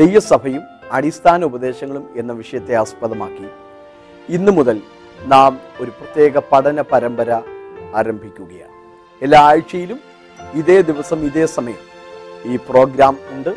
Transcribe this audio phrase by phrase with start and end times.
[0.00, 0.62] ദൈവസഭയും
[0.92, 3.46] അടിസ്ഥാന ഉപദേശങ്ങളും എന്ന വിഷയത്തെ ആസ്പദമാക്കി
[4.28, 4.78] ഇന്നു മുതൽ
[5.26, 7.30] നാം ഒരു പ്രത്യേക പഠന പരമ്പര
[7.94, 8.74] ആരംഭിക്കുകയാണ്
[9.22, 9.98] എല്ലാ ആഴ്ചയിലും
[10.54, 11.82] ഇതേ ദിവസം ഇതേ സമയം
[12.46, 13.52] ഈ പ്രോഗ്രാം ഉണ്ട്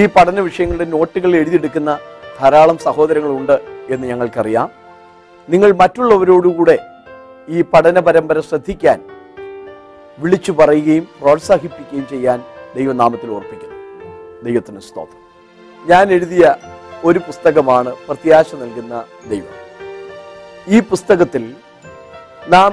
[0.00, 1.92] ഈ പഠന വിഷയങ്ങളുടെ നോട്ടുകൾ എഴുതിയെടുക്കുന്ന
[2.40, 3.56] ധാരാളം സഹോദരങ്ങളുണ്ട്
[3.90, 4.68] എന്ന് ഞങ്ങൾക്കറിയാം
[5.48, 6.76] നിങ്ങൾ മറ്റുള്ളവരോടുകൂടെ
[7.48, 8.98] ഈ പഠന പരമ്പര ശ്രദ്ധിക്കാൻ
[10.18, 12.38] വിളിച്ചു പറയുകയും പ്രോത്സാഹിപ്പിക്കുകയും ചെയ്യാൻ
[12.76, 13.78] ദൈവനാമത്തിൽ ഓർപ്പിക്കുന്നു
[14.42, 15.18] ദൈവത്തിന് സ്തോത്രം
[15.88, 16.44] ഞാൻ എഴുതിയ
[17.04, 18.94] ഒരു പുസ്തകമാണ് പ്രത്യാശ നൽകുന്ന
[19.30, 19.54] ദൈവം
[20.68, 21.44] ഈ പുസ്തകത്തിൽ
[22.48, 22.72] നാം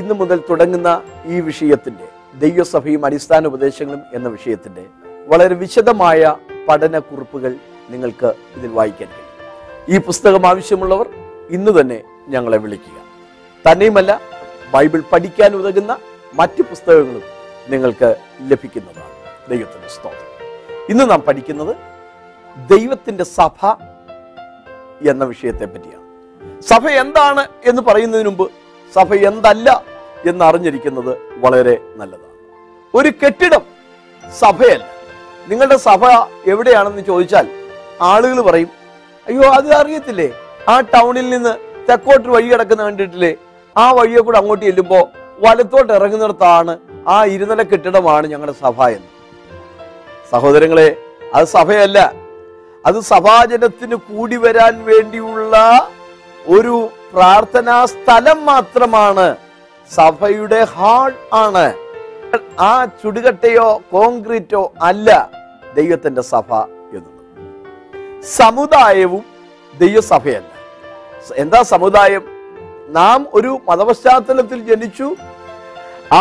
[0.00, 0.90] ഇന്നു മുതൽ തുടങ്ങുന്ന
[1.26, 2.06] ഈ വിഷയത്തിൻ്റെ
[2.40, 4.84] ദൈവസഭയും അടിസ്ഥാന ഉപദേശങ്ങളും എന്ന വിഷയത്തിൻ്റെ
[5.28, 6.32] വളരെ വിശദമായ
[6.68, 7.52] പഠനക്കുറിപ്പുകൾ
[7.90, 9.24] നിങ്ങൾക്ക് ഇതിൽ വായിക്കാൻ കഴിയും
[9.94, 11.08] ഈ പുസ്തകം ആവശ്യമുള്ളവർ
[11.50, 11.98] ഇന്ന് തന്നെ
[12.28, 12.96] ഞങ്ങളെ വിളിക്കുക
[13.64, 14.12] തന്നെയുമല്ല
[14.74, 15.92] ബൈബിൾ പഠിക്കാൻ ഉതകുന്ന
[16.34, 17.24] മറ്റ് പുസ്തകങ്ങളും
[17.70, 18.08] നിങ്ങൾക്ക്
[18.42, 19.14] ലഭിക്കുന്നതാണ്
[19.50, 20.32] ദൈവത്തിൻ്റെ സ്തോത്രം
[20.90, 21.72] ഇന്ന് നാം പഠിക്കുന്നത്
[22.56, 23.60] ദൈവത്തിൻ്റെ സഭ
[25.06, 26.04] എന്ന വിഷയത്തെ പറ്റിയാണ്
[26.62, 28.46] സഭ എന്താണ് എന്ന് പറയുന്നതിന് മുമ്പ്
[28.92, 29.68] സഭ എന്തല്ല
[30.26, 31.12] എന്ന് അറിഞ്ഞിരിക്കുന്നത്
[31.44, 32.34] വളരെ നല്ലതാണ്
[32.94, 33.64] ഒരു കെട്ടിടം
[34.24, 34.84] സഭയല്ല
[35.48, 36.02] നിങ്ങളുടെ സഭ
[36.46, 37.46] എവിടെയാണെന്ന് ചോദിച്ചാൽ
[38.02, 38.70] ആളുകൾ പറയും
[39.26, 40.28] അയ്യോ അത് അറിയത്തില്ലേ
[40.68, 41.52] ആ ടൗണിൽ നിന്ന്
[41.88, 43.32] തെക്കോട്ട് വഴി കിടക്കുന്ന കണ്ടിട്ടില്ലേ
[43.76, 45.04] ആ വഴിയെ കൂടെ അങ്ങോട്ട് ചെല്ലുമ്പോൾ
[45.38, 46.74] വലത്തോട്ട് ഇറങ്ങുന്നിടത്താണ്
[47.08, 49.10] ആ ഇരുനില കെട്ടിടമാണ് ഞങ്ങളുടെ സഭ എന്ന്
[50.32, 50.88] സഹോദരങ്ങളെ
[51.34, 51.98] അത് സഭയല്ല
[52.86, 55.54] അത് സഭാജനത്തിന് കൂടി വരാൻ വേണ്ടിയുള്ള
[56.48, 56.74] ഒരു
[57.12, 59.26] പ്രാർത്ഥനാ സ്ഥലം മാത്രമാണ്
[59.90, 61.10] സഭയുടെ ഹാൾ
[61.36, 61.66] ആണ്
[62.60, 65.08] ആ ചുടുകട്ടയോ കോൺക്രീറ്റോ അല്ല
[65.76, 66.50] ദൈവത്തിന്റെ സഭ
[66.92, 67.12] എന്നത്
[68.36, 69.22] സമുദായവും
[69.74, 70.52] ദൈവസഭയല്ല
[71.36, 72.24] എന്താ സമുദായം
[72.88, 75.08] നാം ഒരു മതപശ്ചാത്തലത്തിൽ ജനിച്ചു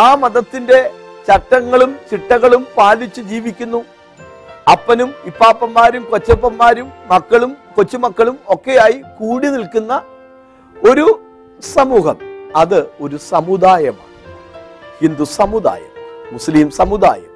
[0.00, 0.79] ആ മതത്തിന്റെ
[1.27, 3.79] ചട്ടങ്ങളും ചിട്ടകളും പാലിച്ച് ജീവിക്കുന്നു
[4.67, 9.93] അപ്പനും ഇപ്പാപ്പന്മാരും കൊച്ചപ്പന്മാരും മക്കളും കൊച്ചുമക്കളും ഒക്കെയായി കൂടി നിൽക്കുന്ന
[10.77, 11.07] ഒരു
[11.63, 12.17] സമൂഹം
[12.55, 14.13] അത് ഒരു സമുദായമാണ്
[15.01, 15.91] ഹിന്ദു സമുദായം
[16.31, 17.31] മുസ്ലിം സമുദായം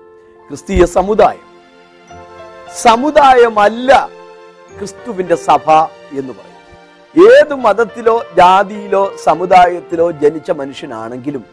[0.50, 1.46] ക്രിസ്തീയ സമുദായം
[2.80, 3.92] സമുദായമല്ല
[4.72, 5.66] ക്രിസ്തുവിന്റെ സഭ
[6.12, 6.48] എന്ന് പറയും
[7.16, 11.44] ഏത് മതത്തിലോ ജാതിയിലോ സമുദായത്തിലോ ജനിച്ച മനുഷ്യനാണെങ്കിലും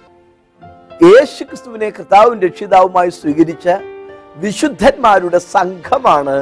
[1.02, 3.66] യേശു ക്രിസ്തുവിനെ കർത്താവും രക്ഷിതാവുമായി സ്വീകരിച്ച
[4.36, 6.36] വിശുദ്ധന്മാരുടെ സംഘമാണ്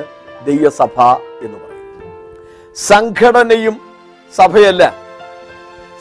[0.46, 0.96] ദൈവസഭ
[1.44, 2.02] എന്ന് പറയുന്നത്
[2.82, 3.76] സംഘടനയും
[4.32, 4.84] സഭയല്ല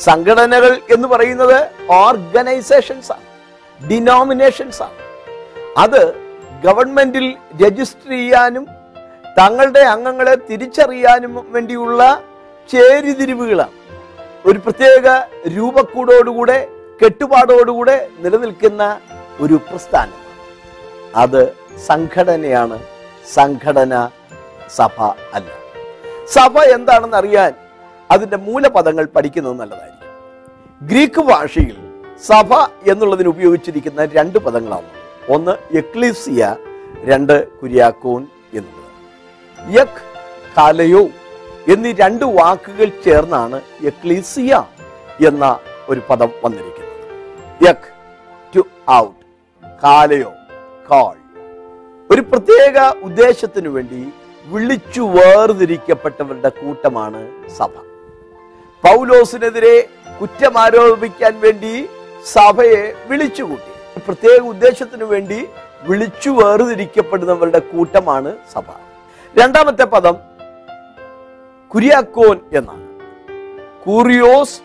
[0.00, 1.58] സംഘടനകൾ എന്ന് പറയുന്നത്
[1.98, 3.28] ഓർഗനൈസേഷൻസ് ആണ്
[3.82, 5.00] ഡിനോമിനേഷൻസ് ആണ്
[5.78, 6.02] അത്
[6.64, 7.26] ഗവൺമെന്റിൽ
[7.62, 8.66] രജിസ്റ്റർ ചെയ്യാനും
[9.38, 12.02] തങ്ങളുടെ അംഗങ്ങളെ തിരിച്ചറിയാനും വേണ്ടിയുള്ള
[12.70, 13.78] ചേരിതിരിവുകളാണ്
[14.46, 15.08] ഒരു പ്രത്യേക
[15.58, 16.58] രൂപക്കൂടോടുകൂടെ
[17.02, 18.84] കെട്ടുപാടോടുകൂടെ നിലനിൽക്കുന്ന
[19.40, 20.23] ഒരു പ്രസ്ഥാനം
[21.16, 21.42] അത്
[21.88, 22.78] സംഘടനയാണ്
[23.28, 23.94] സംഘടന
[24.70, 24.98] സഭ
[25.36, 25.50] അല്ല
[26.34, 27.52] സഭ എന്താണെന്ന് അറിയാൻ
[28.10, 30.00] അതിൻ്റെ മൂലപദങ്ങൾ പഠിക്കുന്നത് നല്ലതായിരിക്കും
[30.82, 31.78] ഗ്രീക്ക് ഭാഷയിൽ
[32.24, 32.50] സഭ
[32.92, 34.90] എന്നുള്ളതിന് ഉപയോഗിച്ചിരിക്കുന്ന രണ്ട് പദങ്ങളാണ്
[35.30, 36.42] ഒന്ന് എക്ലിസിയ
[37.06, 38.22] രണ്ട് കുര്യാക്കോൻ
[38.54, 38.92] എന്നുള്ളത്
[39.60, 40.02] യക്
[40.58, 41.04] കാലയോ
[41.68, 43.60] എന്നീ രണ്ട് വാക്കുകൾ ചേർന്നാണ്
[43.84, 44.54] എക്ലിസിയ
[45.28, 45.46] എന്ന
[45.90, 47.88] ഒരു പദം വന്നിരിക്കുന്നത് യക്
[48.54, 48.64] ടു
[48.96, 49.20] ഔട്ട്
[49.84, 50.32] കാലയോ
[50.90, 51.16] കാൾ
[52.10, 52.78] ഒരു പ്രത്യേക
[53.04, 54.02] ഉദ്ദേശത്തിനു വേണ്ടി
[54.48, 57.22] വിളിച്ചു വേർതിരിക്കപ്പെട്ടവരുടെ കൂട്ടമാണ്
[57.58, 57.74] സഭ
[58.84, 59.76] പൗലോസിനെതിരെ
[60.22, 61.74] കുറ്റം ആരോപിക്കാൻ വേണ്ടി
[62.26, 63.72] സഭയെ വിളിച്ചുകൂട്ടി
[64.00, 65.40] പ്രത്യേക ഉദ്ദേശത്തിനു വേണ്ടി
[65.84, 68.68] വിളിച്ചു വേർതിരിക്കപ്പെടുന്നവരുടെ കൂട്ടമാണ് സഭ
[69.36, 70.16] രണ്ടാമത്തെ പദം
[71.72, 72.86] കുര്യാക്കോൻ എന്നാണ്
[73.86, 74.58] കുറിയോസ്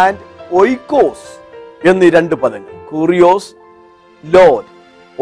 [0.00, 0.24] ആൻഡ്
[0.54, 1.28] ഒയ്ക്കോസ്
[1.86, 3.50] എന്നീ രണ്ട് പദങ്ങൾ കുറിയോസ്
[4.24, 4.68] ലോഡ്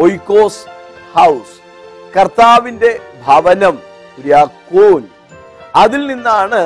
[0.00, 0.61] ഒയ്ക്കോസ്
[1.15, 1.55] ഹൗസ്
[2.15, 2.91] കർത്താവിന്റെ
[3.25, 3.75] ഭവനം
[4.13, 5.01] കുര്യാക്കോൻ
[5.75, 6.61] അതിൽ നിന്നാണ്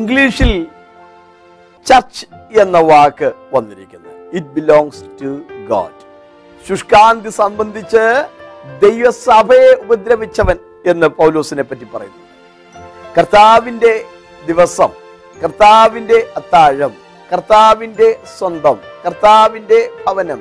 [0.00, 0.52] ഇംഗ്ലീഷിൽ
[1.86, 2.24] ചർച്ച്
[2.60, 5.32] എന്ന വാക്ക് വന്നിരിക്കുന്നത് ഇറ്റ് ബിലോങ്സ് ടു
[5.68, 6.02] ഗോഡ്
[6.66, 8.04] ശുഷ്കാന്തി സംബന്ധിച്ച്
[8.82, 10.56] ദൈവസഭയെ ഉപദ്രവിച്ചവൻ
[10.86, 12.22] എന്ന് പൗലോസിനെ പറ്റി പറയുന്നു
[13.16, 13.92] കർത്താവിന്റെ
[14.42, 14.90] ദിവസം
[15.38, 16.92] കർത്താവിന്റെ അത്താഴം
[17.30, 20.40] കർത്താവിന്റെ സ്വന്തം കർത്താവിന്റെ ഭവനം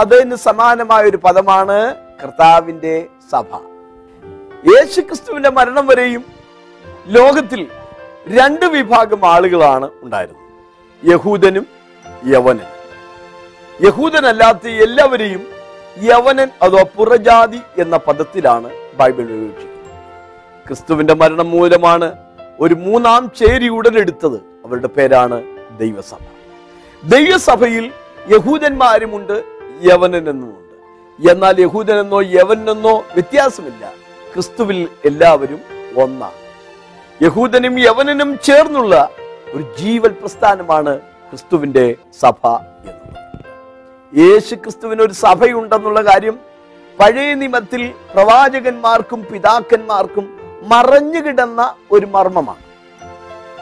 [0.00, 1.78] അതിന് സമാനമായ ഒരു പദമാണ്
[2.20, 2.94] കർത്താവിന്റെ
[3.32, 3.50] സഭ
[4.64, 6.22] യേശു ക്രിസ്തുവിന്റെ മരണം വരെയും
[7.08, 7.60] ലോകത്തിൽ
[8.30, 10.44] രണ്ട് വിഭാഗം ആളുകളാണ് ഉണ്ടായിരുന്നത്
[11.02, 11.66] യഹൂദനും
[12.26, 12.68] യവനൻ
[13.84, 15.42] യഹൂദനല്ലാത്ത എല്ലാവരെയും
[16.04, 18.68] യവനൻ അതോ പുറജാതി എന്ന പദത്തിലാണ്
[18.98, 19.74] ബൈബിൾ ഉപയോഗിച്ചത്
[20.66, 22.08] ക്രിസ്തുവിന്റെ മരണം മൂലമാണ്
[22.60, 25.38] ഒരു മൂന്നാം ചേരി ഉടലെടുത്തത് അവരുടെ പേരാണ്
[25.78, 26.20] ദൈവസഭ
[27.02, 27.84] ദൈവസഭയിൽ
[28.30, 29.36] യഹൂദന്മാരുമുണ്ട്
[29.82, 30.64] യവനനെന്നുമുണ്ട്
[31.18, 33.84] എന്നാൽ യഹൂദനെന്നോ യവനെന്നോ വ്യത്യാസമില്ല
[34.32, 34.88] ക്രിസ്തുവിൽ
[35.04, 35.60] എല്ലാവരും
[35.96, 36.38] ഒന്നാണ്
[37.20, 38.94] യഹൂദനും യവനനും ചേർന്നുള്ള
[39.54, 40.92] ഒരു ജീവൽ പ്രസ്ഥാനമാണ്
[41.30, 41.84] ക്രിസ്തുവിൻ്റെ
[42.20, 42.42] സഭ
[42.84, 43.06] എന്ന്
[44.12, 46.36] യേശു ക്രിസ്തുവിന് ഒരു സഭയുണ്ടെന്നുള്ള കാര്യം
[46.98, 47.82] പഴയ നിമത്തിൽ
[48.12, 50.24] പ്രവാചകന്മാർക്കും പിതാക്കന്മാർക്കും
[50.62, 51.62] മറഞ്ഞു കിടന്ന
[51.90, 52.64] ഒരു മർമ്മമാണ്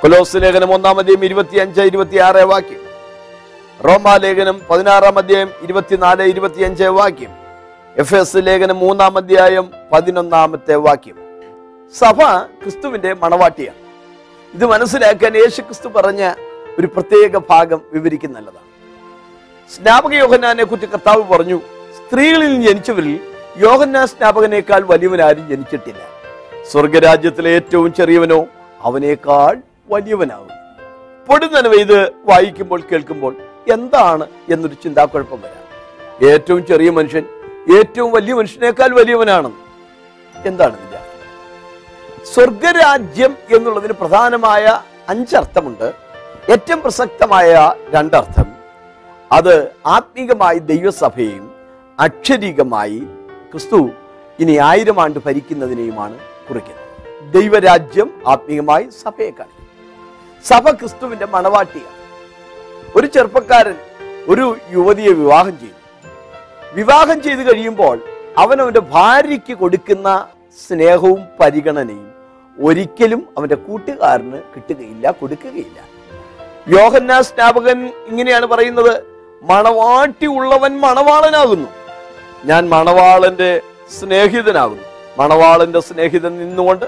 [0.01, 2.86] കൊലോസ് ലേഖനം ഒന്നാമതേയും ഇരുപത്തിയഞ്ച് ഇരുപത്തിയാറ് വാക്യം
[3.81, 7.33] റോമാലേഖനം പതിനാറാം അധ്യായം ഇരുപത്തിനാല് ഇരുപത്തിയഞ്ച് വാക്യം
[7.97, 11.17] എഫ് എസ് ലേഖനം മൂന്നാം അധ്യായം പതിനൊന്നാമത്തെ വാക്യം
[11.95, 12.19] സഭ
[12.63, 13.81] ക്രിസ്തുവിന്റെ മണവാട്ടിയാണ്
[14.55, 16.23] ഇത് മനസ്സിലാക്കാൻ യേശു ക്രിസ്തു പറഞ്ഞ
[16.79, 18.63] ഒരു പ്രത്യേക ഭാഗം വിവരിക്കുന്നതാണ്
[19.71, 21.59] സ്നാപക യോഹന്നാനെ കുറിച്ച് കർത്താവ് പറഞ്ഞു
[21.99, 23.21] സ്ത്രീകളിൽ ജനിച്ചവരിൽ
[23.59, 26.03] യോഹന്നാ സ്നാപകനേക്കാൾ വലിയവനാരും ജനിച്ചിട്ടില്ല
[26.71, 28.47] സ്വർഗരാജ്യത്തിലെ ഏറ്റവും ചെറിയവനോ
[28.85, 29.55] അവനേക്കാൾ
[29.91, 30.53] വലിയവനാകും
[31.29, 31.99] പൊടുന്നനവ് ഇത്
[32.27, 33.33] വായിക്കുമ്പോൾ കേൾക്കുമ്പോൾ
[33.67, 34.27] എന്താണ്
[34.49, 35.63] എന്നൊരു ചിന്താക്കുഴപ്പം വരാം
[36.25, 37.25] ഏറ്റവും ചെറിയ മനുഷ്യൻ
[37.71, 39.51] ഏറ്റവും വലിയ മനുഷ്യനേക്കാൾ വലിയവനാണ്
[40.35, 41.01] എന്താണ് ഇതിന്റെ
[42.25, 44.65] സ്വർഗരാജ്യം എന്നുള്ളതിന് പ്രധാനമായ
[45.09, 45.87] അഞ്ചർത്ഥമുണ്ട്
[46.53, 47.53] ഏറ്റവും പ്രസക്തമായ
[47.91, 48.49] രണ്ടർത്ഥം
[49.33, 49.55] അത്
[49.87, 51.45] ആത്മീകമായി ദൈവസഭയും
[51.99, 53.01] അക്ഷരീകമായി
[53.51, 53.81] ക്രിസ്തു
[54.39, 56.17] ഇനി ആയിരം ആണ്ട് ഭരിക്കുന്നതിനെയുമാണ്
[56.49, 56.83] കുറിക്കുന്നത്
[57.33, 59.65] ദൈവരാജ്യം ആത്മീയമായി സഭയെ കാണിക്കും
[60.45, 61.96] സഭ ക്രിസ്തുവിന്റെ മണവാട്ടിയാണ്
[62.95, 63.77] ഒരു ചെറുപ്പക്കാരൻ
[64.29, 64.45] ഒരു
[64.71, 65.75] യുവതിയെ വിവാഹം ചെയ്തു
[66.77, 67.97] വിവാഹം ചെയ്തു കഴിയുമ്പോൾ
[68.39, 70.09] അവൻ അവൻ്റെ ഭാര്യയ്ക്ക് കൊടുക്കുന്ന
[70.59, 72.07] സ്നേഹവും പരിഗണനയും
[72.59, 75.79] ഒരിക്കലും അവൻ്റെ കൂട്ടുകാരന് കിട്ടുകയില്ല കൊടുക്കുകയില്ല
[76.71, 77.79] യോഹന്ന സ്നാപകൻ
[78.09, 78.93] ഇങ്ങനെയാണ് പറയുന്നത്
[79.43, 81.69] മണവാട്ടി ഉള്ളവൻ മണവാളനാകുന്നു
[82.47, 83.51] ഞാൻ മണവാളന്റെ
[84.01, 84.87] സ്നേഹിതനാകുന്നു
[85.19, 86.87] മണവാളന്റെ സ്നേഹിതൻ നിന്നുകൊണ്ട്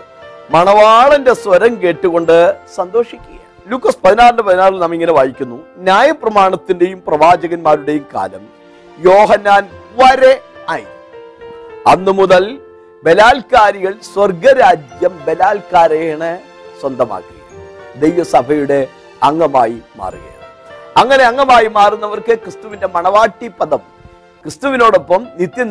[0.51, 2.37] മണവാളന്റെ സ്വരം കേട്ടുകൊണ്ട്
[2.75, 3.37] സന്തോഷിക്കുക
[3.69, 5.57] ലൂക്കോസ് പതിനാറിന്റെ പതിനാറിൽ നാം ഇങ്ങനെ വായിക്കുന്നു
[5.79, 8.45] ന്യായപ്രമാണത്തിന്റെയും പ്രവാചകന്മാരുടെയും കാലം
[8.99, 9.65] യോഹന്നാൻ
[9.95, 10.33] വരെ
[10.69, 10.87] ആയി
[11.87, 12.45] അന്നു മുതൽ
[13.05, 16.23] ബലാത്കാരികൾ സ്വർഗരാജ്യം ബലാത്കാരേണ
[16.81, 17.37] സ്വന്തമാക്കി
[18.01, 18.81] ദൈവസഭയുടെ
[19.23, 20.35] അംഗമായി മാറുകയാണ്
[20.97, 23.83] അങ്ങനെ അംഗമായി മാറുന്നവർക്ക് ക്രിസ്തുവിന്റെ മണവാട്ടി പദം
[24.45, 25.23] ക്രിസ്തുവിനോടൊപ്പം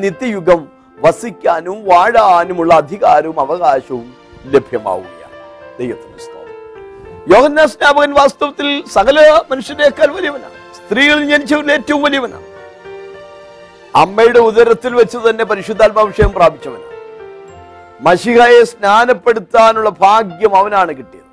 [0.03, 0.61] നിത്യയുഗം
[0.97, 4.07] വസിക്കാനും വാഴാനുമുള്ള അധികാരവും അവകാശവും
[4.45, 5.35] ലഭ്യമാവുകയാണ്
[5.79, 6.13] ദൈവത്തിന്
[7.27, 9.17] യോഗന സ്നാപകൻ വാസ്തവത്തിൽ സകല
[9.49, 12.45] മനുഷ്യരെക്കാൾ വലിയവനാണ് സ്ത്രീകൾ ജനിച്ചവരിൽ ഏറ്റവും വലിയവനാണ്
[13.93, 16.85] അമ്മയുടെ ഉദരത്തിൽ വെച്ച് തന്നെ പരിശുദ്ധാത്മാഭിഷേകം പ്രാപിച്ചവനാണ്
[17.99, 21.23] മഷിഹയെ സ്നാനപ്പെടുത്താനുള്ള ഭാഗ്യം അവനാണ് കിട്ടിയത്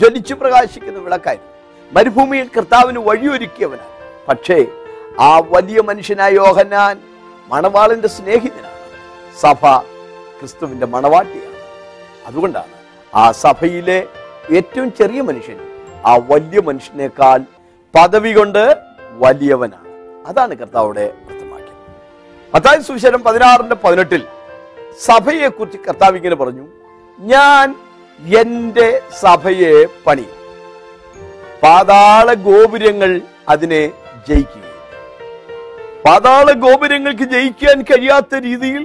[0.00, 1.54] ജ്വലിച്ചു പ്രകാശിക്കുന്ന വിളക്കായിരുന്നു
[1.92, 3.94] മരുഭൂമിയിൽ കർത്താവിന് വഴിയൊരുക്കിയവനാണ്
[4.28, 4.58] പക്ഷേ
[5.20, 6.96] ആ വലിയ മനുഷ്യനായ യോഹന്നാൻ
[7.48, 8.76] മണവാളിന്റെ സ്നേഹിതനാണ്
[9.36, 9.62] സഭ
[10.38, 11.56] ക്രിസ്തുവിന്റെ മണവാട്ടിയാണ്
[12.26, 12.74] അതുകൊണ്ടാണ്
[13.12, 14.00] ആ സഭയിലെ
[14.54, 15.58] ഏറ്റവും ചെറിയ മനുഷ്യൻ
[16.06, 17.40] ആ വലിയ മനുഷ്യനേക്കാൾ
[17.94, 18.62] പദവി കൊണ്ട്
[19.18, 19.88] വലിയവനാണ്
[20.26, 21.74] അതാണ് കർത്താവോടെ അർത്ഥമാക്കിയത്
[22.52, 24.22] മത്തായ സുവിശേഷം പതിനാറിന്റെ പതിനെട്ടിൽ
[25.00, 26.64] സഭയെക്കുറിച്ച് കർത്താവ് ഇങ്ങനെ പറഞ്ഞു
[27.18, 27.66] ഞാൻ
[28.20, 28.88] എൻ്റെ
[29.22, 29.74] സഭയെ
[30.06, 30.26] പണി
[31.62, 33.12] പാതാള ഗോപുരങ്ങൾ
[33.48, 33.82] അതിനെ
[34.28, 34.64] ജയിക്കുക
[36.04, 38.82] പാതാള ഗോപുരങ്ങൾക്ക് ജയിക്കാൻ കഴിയാത്ത രീതിയിൽ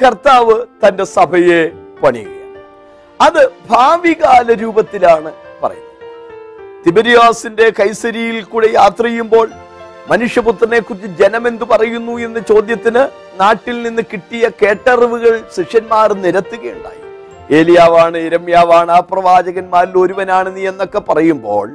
[0.02, 1.60] കർത്താവ് തന്റെ സഭയെ
[2.02, 2.35] പണിയുക
[3.20, 5.30] അത് ഭാവികാല രൂപത്തിലാണ്
[5.62, 5.84] പറയുന്നത്
[6.86, 9.46] തിബരിയാസിന്റെ കൈസരിയിൽ കൂടെ യാത്ര ചെയ്യുമ്പോൾ
[10.10, 13.02] മനുഷ്യപുത്രനെ കുറിച്ച് ജനം എന്തു പറയുന്നു എന്ന ചോദ്യത്തിന്
[13.40, 17.02] നാട്ടിൽ നിന്ന് കിട്ടിയ കേട്ടറിവുകൾ ശിഷ്യന്മാർ നിരത്തുകയുണ്ടായി
[17.54, 21.66] ഏലിയാവാണ് ഇരമ്യാവാണ് ആ പ്രവാചകന്മാരിൽ ഒരുവനാണ് നീ എന്നൊക്കെ പറയുമ്പോൾ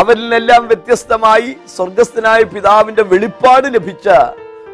[0.00, 4.06] അവരിലെല്ലാം വ്യത്യസ്തമായി സ്വർഗസ്ഥനായ പിതാവിന്റെ വെളിപ്പാട് ലഭിച്ച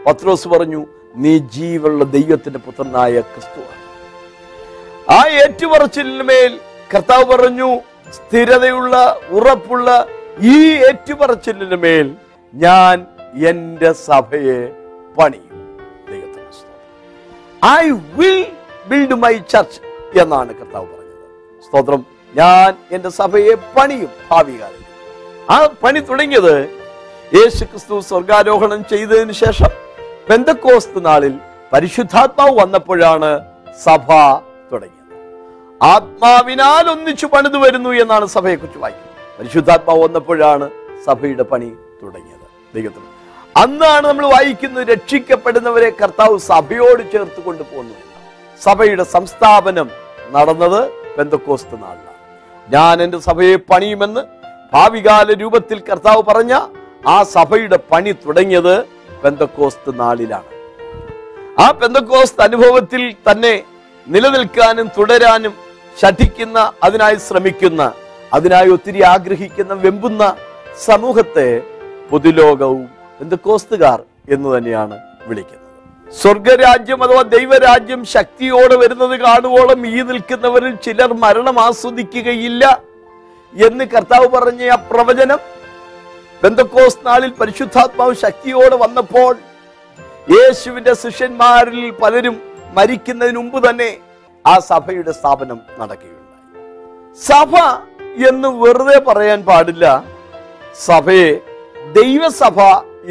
[0.06, 0.82] പത്രോസ് പറഞ്ഞു
[1.16, 3.81] നീ ജീവുള്ള ദൈവത്തിന്റെ പുത്രനായ ക്രിസ്തുവാണ്
[5.12, 6.52] ആ ഏറ്റുപറച്ചിലിന്മേൽ
[6.90, 7.70] കർത്താവ് പറഞ്ഞു
[8.16, 8.96] സ്ഥിരതയുള്ള
[9.30, 9.88] ഉറപ്പുള്ള
[10.48, 12.08] ഈ ഏറ്റുപറച്ചിലിന് മേൽ
[12.54, 12.96] ഞാൻ
[13.50, 14.60] എൻ്റെ സഭയെ
[15.16, 15.48] പണിയും
[17.62, 17.84] I
[18.14, 18.38] will
[18.88, 19.80] build my church
[20.20, 21.18] എന്നാണ് കർത്താവ് പറഞ്ഞത്
[21.66, 22.00] സ്തോത്രം
[22.34, 24.56] ഞാൻ എൻ്റെ സഭയെ പണിയും ഭാവി
[25.50, 26.54] ആ പണി തുടങ്ങിയത്
[27.32, 29.70] യേശു ക്രിസ്തു സ്വർഗാരോഹണം ചെയ്തതിന് ശേഷം
[30.28, 31.34] പെന്തക്കോസ്ത് നാളിൽ
[31.72, 33.30] പരിശുദ്ധാത്മാവ് വന്നപ്പോഴാണ്
[33.78, 34.08] സഭ
[34.72, 35.01] തുടങ്ങിയത്
[35.82, 40.66] ആത്മാവിനാൽ ഒന്നിച്ചു പണിതു വരുന്നു എന്നാണ് സഭയെക്കുറിച്ച് വായിക്കുന്നത് പരിശുദ്ധാത്മാവ് വന്നപ്പോഴാണ്
[41.06, 41.68] സഭയുടെ പണി
[42.02, 43.08] തുടങ്ങിയത് ദൈവത്തിന്
[43.54, 47.96] അന്നാണ് നമ്മൾ വായിക്കുന്നത് രക്ഷിക്കപ്പെടുന്നവരെ കർത്താവ് സഭയോട് ചേർത്ത് കൊണ്ടുപോകുന്നു
[48.60, 49.88] സഭയുടെ സംസ്ഥാപനം
[50.32, 50.80] നടന്നത്
[51.16, 52.20] ബന്ധക്കോസ്ത് നാളിലാണ്
[52.68, 54.22] ഞാൻ എൻ്റെ സഭയെ പണിയുമെന്ന്
[54.72, 56.54] ഭാവികാല രൂപത്തിൽ കർത്താവ് പറഞ്ഞ
[57.06, 58.74] ആ സഭയുടെ പണി തുടങ്ങിയത്
[59.24, 60.50] ബന്ധക്കോസ്ത് നാളിലാണ്
[61.58, 63.54] ആ ബന്ധക്കോസ്ത് അനുഭവത്തിൽ തന്നെ
[64.06, 65.54] നിലനിൽക്കാനും തുടരാനും
[65.96, 67.82] ശഠിക്കുന്ന അതിനായി ശ്രമിക്കുന്ന
[68.32, 70.22] അതിനായി ഒത്തിരി ആഗ്രഹിക്കുന്ന വെമ്പുന്ന
[70.80, 71.48] സമൂഹത്തെ
[72.10, 72.86] പൊതുലോകവും
[73.42, 73.98] കോസ്തുകാർ
[74.28, 74.96] എന്ന് തന്നെയാണ്
[75.26, 75.60] വിളിക്കുന്നത്
[76.12, 82.64] സ്വർഗരാജ്യം അഥവാ ദൈവരാജ്യം ശക്തിയോടെ വരുന്നത് കാണുവോളം ഈ നിൽക്കുന്നവരിൽ ചിലർ മരണം ആസ്വദിക്കുകയില്ല
[83.52, 85.40] എന്ന് കർത്താവ് പറഞ്ഞ ആ പ്രവചനം
[86.42, 89.32] ബന്ധക്കോസ് നാളിൽ പരിശുദ്ധാത്മാവ് ശക്തിയോടെ വന്നപ്പോൾ
[90.28, 92.36] യേശുവിന്റെ ശിഷ്യന്മാരിൽ പലരും
[92.76, 93.90] മരിക്കുന്നതിന് മുമ്പ് തന്നെ
[94.44, 96.20] ആ സഭയുടെ സ്ഥാപനം നടക്കുകയുണ്ടായി
[97.18, 97.52] സഭ
[98.28, 99.86] എന്ന് വെറുതെ പറയാൻ പാടില്ല
[100.80, 101.30] സഭയെ
[101.94, 102.58] ദൈവസഭ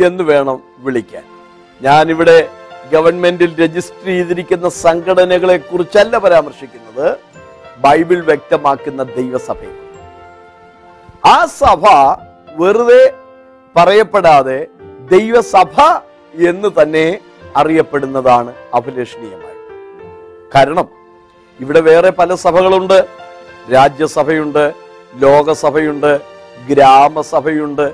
[0.05, 1.25] എന്ന് വേണം വിളിക്കാൻ
[1.81, 2.37] ഞാനിവിടെ
[2.91, 7.07] ഗവൺമെന്റിൽ രജിസ്റ്റർ ചെയ്തിരിക്കുന്ന സംഘടനകളെ കുറിച്ചല്ല പരാമർശിക്കുന്നത്
[7.83, 9.77] ബൈബിൾ വ്യക്തമാക്കുന്ന ദൈവസഭയെ
[11.25, 11.83] ആ സഭ
[12.57, 13.03] വെറുതെ
[13.75, 14.59] പറയപ്പെടാതെ
[15.11, 15.75] ദൈവസഭ
[16.47, 17.05] എന്ന് തന്നെ
[17.55, 19.59] അറിയപ്പെടുന്നതാണ് അഭിലഷണീയമായി
[20.55, 20.87] കാരണം
[21.61, 22.97] ഇവിടെ വേറെ പല സഭകളുണ്ട്
[23.71, 24.63] രാജ്യസഭയുണ്ട്
[25.15, 26.11] ലോകസഭയുണ്ട്
[26.69, 27.85] ഗ്രാമസഭയുണ്ട്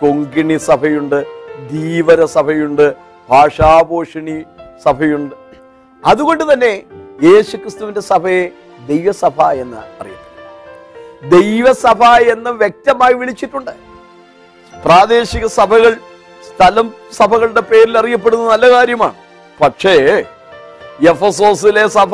[0.00, 1.18] കൊങ്കിണി സഭയുണ്ട്
[1.70, 2.86] ധീവര സഭയുണ്ട്
[3.28, 4.36] ഭാഷാഭൂഷണി
[4.86, 5.34] സഭയുണ്ട്
[6.02, 6.72] അതുകൊണ്ട് തന്നെ
[7.22, 8.44] യേശു ക്രിസ്തുവിന്റെ സഭയെ
[8.88, 12.02] ദൈവസഭ എന്ന് അറിയപ്പെടുന്നു ദൈവസഭ
[12.32, 13.74] എന്ന് വ്യക്തമായി വിളിച്ചിട്ടുണ്ട്
[14.74, 15.92] പ്രാദേശിക സഭകൾ
[16.42, 16.86] സ്ഥലം
[17.12, 19.16] സഭകളുടെ പേരിൽ അറിയപ്പെടുന്നത് നല്ല കാര്യമാണ്
[19.60, 19.94] പക്ഷേ
[21.04, 22.12] എഫ് എസ് സഭ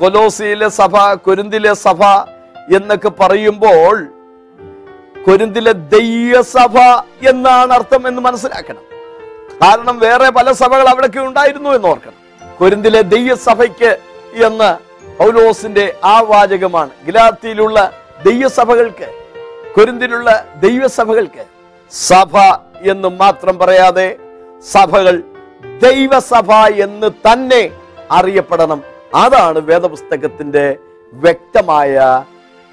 [0.00, 0.94] കൊലോസിയിലെ സഭ
[1.24, 2.00] കൊരിന്തിലെ സഭ
[2.74, 3.96] എന്നൊക്കെ പറയുമ്പോൾ
[5.26, 6.76] കൊരിന്തിലെ ദൈവസഭ
[7.28, 8.82] എന്നാണ് അർത്ഥം എന്ന് മനസ്സിലാക്കണം
[9.62, 12.20] കാരണം വേറെ പല സഭകൾ അവിടെയൊക്കെ ഉണ്ടായിരുന്നു എന്ന് ഓർക്കണം
[12.58, 13.92] കൊരിന്തിലെ ദൈവസഭയ്ക്ക്
[14.44, 14.70] എന്ന്
[15.18, 17.78] പൗലോസിന്റെ ആ വാചകമാണ് ഗിലാത്തിയിലുള്ള
[18.24, 19.08] ദൈവസഭകൾക്ക്
[19.74, 20.30] കൊരിന്തിലുള്ള
[20.60, 21.44] ദൈവസഭകൾക്ക്
[21.92, 22.34] സഭ
[22.90, 24.08] എന്ന് മാത്രം പറയാതെ
[24.64, 25.16] സഭകൾ
[25.80, 26.50] ദൈവസഭ
[26.78, 27.62] എന്ന് തന്നെ
[28.10, 28.80] അറിയപ്പെടണം
[29.14, 30.64] അതാണ് വേദപുസ്തകത്തിന്റെ
[31.12, 31.94] വ്യക്തമായ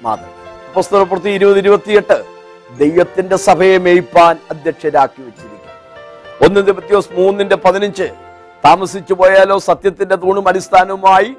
[0.02, 0.30] മാതൃക
[0.74, 2.16] പുസ്തകപ്രവൃത്തി ഇരുപത് ഇരുപത്തിയെട്ട്
[2.78, 5.58] ദൈവത്തിന്റെ സഭയെ മേയ്പാൻ അധ്യക്ഷരാക്കി വെച്ചിരിക്കുന്നു
[6.46, 8.06] ഒന്ന് ദിവത്തിയോസ് മൂന്നിന്റെ പതിനഞ്ച്
[8.64, 11.30] താമസിച്ചു പോയാലോ സത്യത്തിന്റെ തൂണും അടിസ്ഥാനവുമായി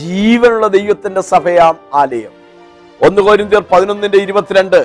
[0.00, 2.34] ജീവനുള്ള ദൈവത്തിന്റെ സഭയാം ആലയം
[3.00, 4.80] ഒന്ന് കോരിന്ത്യർ പതിനൊന്നിന്റെ ഇരുപത്തിരണ്ട്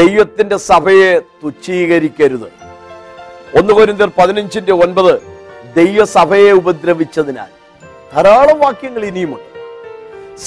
[0.00, 2.48] ദൈവത്തിന്റെ സഭയെ തുച്ഛീകരിക്കരുത്
[3.58, 5.14] ഒന്ന് കോരിന്ത്യർ പതിനഞ്ചിന്റെ ഒൻപത്
[5.76, 7.50] ദൈവസഭയെ ഉപദ്രവിച്ചതിനാൽ
[8.12, 9.44] ധാരാളം വാക്യങ്ങൾ ഇനിയുമുണ്ട്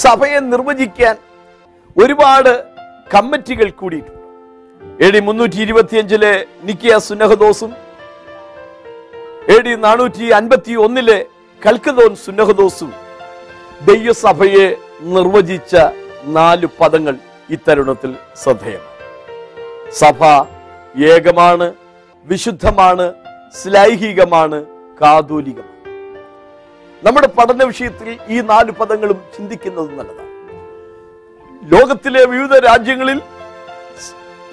[0.00, 1.16] സഭയെ നിർവചിക്കാൻ
[1.96, 2.52] ഒരുപാട്
[3.14, 4.20] കമ്മിറ്റികൾ കൂടിയിട്ടുണ്ട്
[5.00, 6.32] എ ഡി മുന്നൂറ്റി ഇരുപത്തിയഞ്ചിലെ
[6.64, 7.72] നിക്കിയ സുന്നഹദോസും
[9.48, 11.18] എ ഡി നാനൂറ്റി അൻപത്തി ഒന്നിലെ
[11.62, 12.90] കൽക്കതോൻ സുന്നഹദോസും
[13.86, 14.66] ദൈവസഭയെ
[15.14, 15.74] നിർവചിച്ച
[16.30, 17.14] നാല് പദങ്ങൾ
[17.50, 18.10] ഇത്തരുണത്തിൽ
[18.42, 18.90] ശ്രദ്ധേയമാണ്
[19.94, 20.20] സഭ
[21.08, 21.68] ഏകമാണ്
[22.26, 23.06] വിശുദ്ധമാണ്
[23.54, 24.58] ശ്ലൈഹികമാണ്
[24.98, 25.71] കാതോലികമാണ്
[27.02, 30.30] നമ്മുടെ പഠന വിഷയത്തിൽ ഈ നാല് പദങ്ങളും ചിന്തിക്കുന്നത് നല്ലതാണ്
[31.62, 33.18] ലോകത്തിലെ വിവിധ രാജ്യങ്ങളിൽ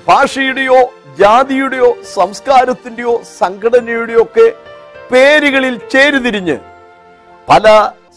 [0.07, 0.79] ഭാഷയുടെയോ
[1.19, 4.47] ജാതിയുടെയോ സംസ്കാരത്തിന്റെയോ സംഘടനയുടെയോ ഒക്കെ
[5.11, 6.57] പേരുകളിൽ ചേരുതിരിഞ്ഞ്
[7.47, 7.67] പല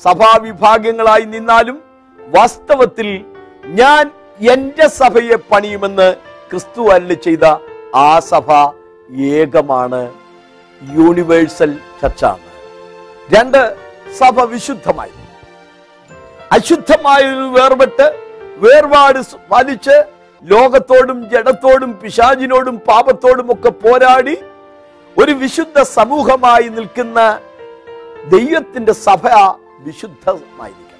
[0.04, 1.76] സഭാവിഭാഗങ്ങളായി നിന്നാലും
[2.18, 3.08] വാസ്തവത്തിൽ
[3.74, 4.04] ഞാൻ
[4.46, 6.08] എന്റെ സഭയെ പണിയുമെന്ന്
[6.50, 7.44] ക്രിസ്തു അല്ല ചെയ്ത
[7.98, 8.48] ആ സഭ
[9.32, 10.02] ഏകമാണ്
[10.80, 11.70] യൂണിവേഴ്സൽ
[12.00, 12.46] ചർച്ചാണ്
[13.28, 13.60] രണ്ട്
[14.18, 15.14] സഭ വിശുദ്ധമായി
[16.52, 17.22] അശുദ്ധമായ
[17.56, 18.06] വേർപെട്ട്
[18.58, 19.20] വേർപാട്
[19.50, 19.96] പാലിച്ച്
[20.42, 24.36] ലോകത്തോടും ജഡത്തോടും പിശാചിനോടും പാപത്തോടും ഒക്കെ പോരാടി
[25.16, 27.18] ഒരു വിശുദ്ധ സമൂഹമായി നിൽക്കുന്ന
[28.30, 29.24] ദൈവത്തിന്റെ സഭ
[29.80, 30.88] വിശുദ്ധമായിരിക്കണം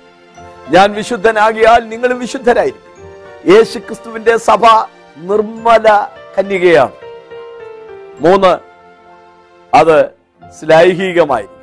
[0.73, 2.89] ഞാൻ വിശുദ്ധനാകിയാൽ നിങ്ങൾ വിശുദ്ധരായിരിക്കും
[3.53, 4.65] യേശു ക്രിസ്തുവിന്റെ സഭ
[5.23, 5.87] നിർമ്മല
[6.37, 6.97] കന്യകയാണ്
[8.21, 8.53] മൂന്ന്
[9.73, 9.97] അത്
[10.55, 11.62] ശ്ലൈഹികമായിരിക്കും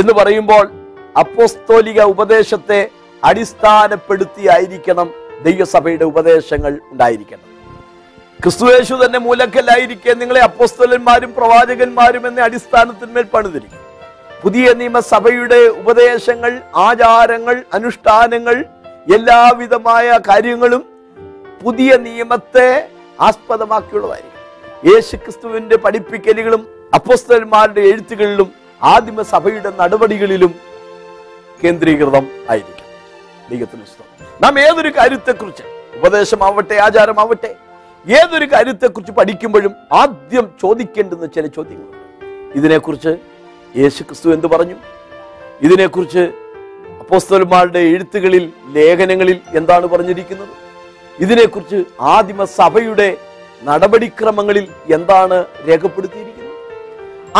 [0.00, 0.64] എന്ന് പറയുമ്പോൾ
[1.18, 2.90] അപ്പോസ്തോലിക ഉപദേശത്തെ
[3.22, 5.08] അടിസ്ഥാനപ്പെടുത്തിയായിരിക്കണം
[5.44, 7.44] ദൈവസഭയുടെ ഉപദേശങ്ങൾ ഉണ്ടായിരിക്കണം
[8.42, 13.84] ക്രിസ്തുവേശു തന്നെ മൂലക്കല്ലായിരിക്കെ നിങ്ങളെ അപ്പോസ്തലന്മാരും പ്രവാചകന്മാരും എന്ന അടിസ്ഥാനത്തിന്മേൽ പണിതിരിക്കും
[14.42, 16.62] പുതിയ നിയമസഭയുടെ ഉപദേശങ്ങൾ
[16.76, 18.64] ആചാരങ്ങൾ അനുഷ്ഠാനങ്ങൾ
[19.12, 20.84] എല്ലാവിധമായ കാര്യങ്ങളും
[21.62, 22.88] പുതിയ നിയമത്തെ
[23.20, 24.34] ആസ്പദമാക്കിയുള്ളതായിരിക്കും
[24.92, 26.66] യേശു ക്രിസ്തുവിന്റെ പഠിപ്പിക്കലുകളും
[26.94, 28.57] അപ്പോസ്തലന്മാരുടെ എഴുത്തുകളിലും
[28.80, 30.52] ആദിമ സഭയുടെ നടപടികളിലും
[31.60, 32.84] കേന്ദ്രീകൃതം ആയിരിക്കും
[33.48, 33.84] ദൈവത്തിന്
[34.42, 35.64] നാം ഏതൊരു കാര്യത്തെക്കുറിച്ച്
[35.96, 37.50] ഉപദേശമാവട്ടെ ആചാരമാവട്ടെ
[38.06, 41.96] ഏതൊരു കാര്യത്തെക്കുറിച്ച് പഠിക്കുമ്പോഴും ആദ്യം ചോദിക്കേണ്ടുന്ന ചില ചോദ്യങ്ങളുണ്ട്
[42.58, 43.12] ഇതിനെക്കുറിച്ച്
[43.74, 44.76] യേശു ക്രിസ്തു എന്ത് പറഞ്ഞു
[45.62, 46.22] ഇതിനെക്കുറിച്ച്
[47.00, 48.44] അപ്പോസ്തലന്മാരുടെ എഴുത്തുകളിൽ
[48.72, 50.54] ലേഖനങ്ങളിൽ എന്താണ് പറഞ്ഞിരിക്കുന്നത്
[51.18, 51.78] ഇതിനെക്കുറിച്ച്
[52.08, 53.08] ആദിമ സഭയുടെ
[53.62, 54.66] നടപടിക്രമങ്ങളിൽ
[54.94, 56.47] എന്താണ് രേഖപ്പെടുത്തിയിരിക്കുന്നത്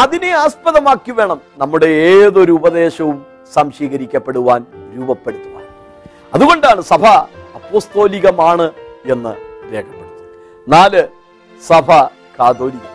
[0.00, 3.17] അതിനെ ആസ്പദമാക്കി വേണം നമ്മുടെ ഏതൊരു ഉപദേശവും
[3.53, 4.61] സംശീകരിക്കപ്പെടുവാൻ
[4.95, 5.65] രൂപപ്പെടുത്തുവാൻ
[6.35, 7.05] അതുകൊണ്ടാണ് സഭ
[7.59, 8.67] അപ്പോസ്തോലികമാണ്
[9.11, 9.33] എന്ന്
[9.73, 10.27] രേഖപ്പെടുത്തുന്നത്
[10.67, 11.03] നാല്
[11.63, 11.89] സഭ
[12.39, 12.87] കാതോലിക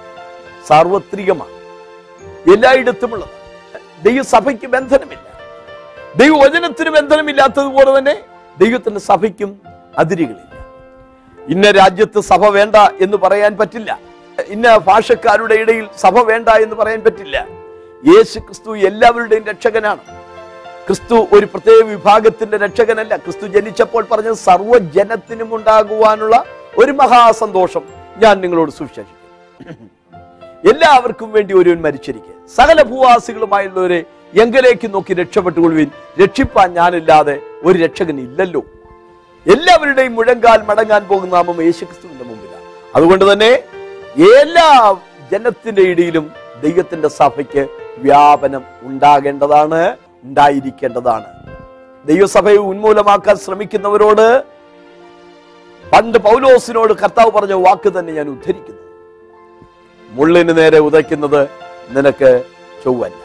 [0.68, 1.52] സാർവത്രികമാണ്
[2.48, 3.26] എല്ലായിടത്തുമുള്ള
[4.04, 5.20] ദൈവസഭയ്ക്ക് ബന്ധനമില്ല
[6.18, 8.16] ദൈവവചനത്തിന് ബന്ധനമില്ലാത്തതുപോലെ തന്നെ
[8.58, 9.52] ദൈവത്തിൻ്റെ സഭയ്ക്കും
[9.98, 10.50] അതിരുകളില്ല
[11.38, 13.92] ഇന്ന രാജ്യത്ത് സഭ വേണ്ട എന്ന് പറയാൻ പറ്റില്ല
[14.38, 17.38] ഇന്ന ഭാഷക്കാരുടെ ഇടയിൽ സഭ വേണ്ട എന്ന് പറയാൻ പറ്റില്ല
[18.04, 20.02] യേശു ക്രിസ്തു എല്ലാവരുടെയും രക്ഷകനാണ്
[20.88, 26.38] ക്രിസ്തു ഒരു പ്രത്യേക വിഭാഗത്തിന്റെ രക്ഷകനല്ല ക്രിസ്തു ജനിച്ചപ്പോൾ പറഞ്ഞ സർവ്വജനത്തിനും ഉണ്ടാകുവാനുള്ള
[26.78, 27.84] ഒരു മഹാസന്തോഷം
[28.18, 29.20] ഞാൻ നിങ്ങളോട് സുവിശേഷിക്കും
[30.64, 34.02] എല്ലാവർക്കും വേണ്ടി ഒരുവൻ മരിച്ചിരിക്കെ സകല ഭൂവാസികളുമായുള്ളവരെ
[34.34, 35.90] എങ്കിലേക്ക് നോക്കി രക്ഷപ്പെട്ടുകൊള്ളുവിൻ
[36.22, 37.36] രക്ഷിപ്പാൻ ഞാനില്ലാതെ
[37.64, 38.62] ഒരു രക്ഷകൻ ഇല്ലല്ലോ
[39.46, 42.68] എല്ലാവരുടെയും മുഴങ്കാൽ മടങ്ങാൻ പോകുന്ന നാമം യേശുക്രിസ്തുവിന്റെ മുമ്പിലാണ്
[42.96, 43.52] അതുകൊണ്ട് തന്നെ
[44.18, 44.70] എല്ലാ
[45.32, 46.32] ജനത്തിന്റെ ഇടയിലും
[46.62, 47.64] ദൈവത്തിന്റെ സഭയ്ക്ക്
[47.98, 49.82] വ്യാപനം ഉണ്ടാകേണ്ടതാണ്
[50.24, 51.28] ഉണ്ടായിരിക്കേണ്ടതാണ്
[52.06, 54.44] ദൈവസഭയെ ഉന്മൂലമാക്കാൻ ശ്രമിക്കുന്നവരോട്
[55.84, 58.82] പണ്ട് പൗലോസിനോട് കർത്താവ് പറഞ്ഞ വാക്ക് തന്നെ ഞാൻ ഉദ്ധരിക്കുന്നു
[60.10, 61.42] മുള്ളിന് നേരെ ഉദയ്ക്കുന്നത്
[61.92, 62.32] നിനക്ക്
[62.84, 63.20] ചൊവ്വല്ല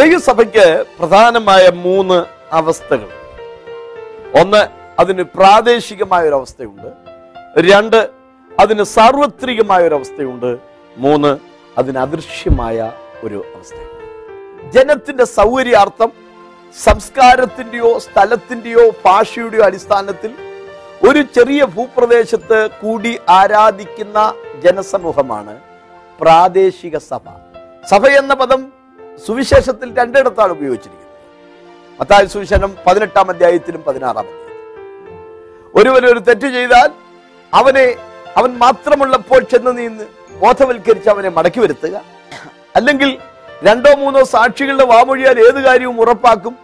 [0.00, 0.66] ദൈവസഭയ്ക്ക്
[0.98, 2.18] പ്രധാനമായ മൂന്ന്
[2.52, 3.08] അവസ്ഥകൾ
[4.40, 4.62] ഒന്ന്
[4.98, 6.88] അതിന് പ്രാദേശികമായ ഒരു അവസ്ഥയുണ്ട്
[7.64, 8.21] രണ്ട്
[8.58, 10.50] അതിന് സാർവത്രികമായ ഒരു അവസ്ഥയുണ്ട്
[10.96, 11.32] മൂന്ന്
[11.76, 12.78] അതിന് അദൃശ്യമായ
[13.24, 14.00] ഒരു അവസ്ഥയുണ്ട്
[14.74, 16.10] ജനത്തിന്റെ സൗകര്യാർത്ഥം
[16.76, 20.32] സംസ്കാരത്തിന്റെയോ സ്ഥലത്തിന്റെയോ ഭാഷയുടെയോ അടിസ്ഥാനത്തിൽ
[21.02, 24.18] ഒരു ചെറിയ ഭൂപ്രദേശത്ത് കൂടി ആരാധിക്കുന്ന
[24.64, 25.54] ജനസമൂഹമാണ്
[26.20, 27.24] പ്രാദേശിക സഭ
[27.90, 28.60] സഭ എന്ന പദം
[29.24, 31.08] സുവിശേഷത്തിൽ രണ്ടിടത്താണ് ഉപയോഗിച്ചിരിക്കുന്നത്
[32.00, 34.50] മത്തായ സുവിശേഷം പതിനെട്ടാം അധ്യായത്തിലും പതിനാറാം അധ്യായത്തിലും
[35.74, 36.88] ഒരുവനൊരു ഒരു തെറ്റ് ചെയ്താൽ
[37.52, 37.86] അവനെ
[38.36, 40.06] അവൻ മാത്രമുള്ളപ്പോൾ ചെന്ന് നീന്ന്
[40.40, 41.96] ബോധവൽക്കരിച്ച് അവനെ മടക്കി വരുത്തുക
[42.76, 43.10] അല്ലെങ്കിൽ
[43.62, 46.54] രണ്ടോ മൂന്നോ സാക്ഷികളുടെ വാമൊഴിയാൽ ഏത് കാര്യവും ഉറപ്പാക്കും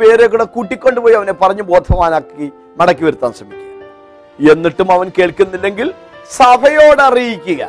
[0.00, 2.46] പേരെ കൂടെ കൂട്ടിക്കൊണ്ടുപോയി അവനെ പറഞ്ഞു ബോധവാനാക്കി
[2.78, 3.70] മടക്കി വരുത്താൻ ശ്രമിക്കുക
[4.38, 5.88] എന്നിട്ടും അവൻ കേൾക്കുന്നില്ലെങ്കിൽ
[6.30, 7.62] സഭയോട് അറിയിക്കുക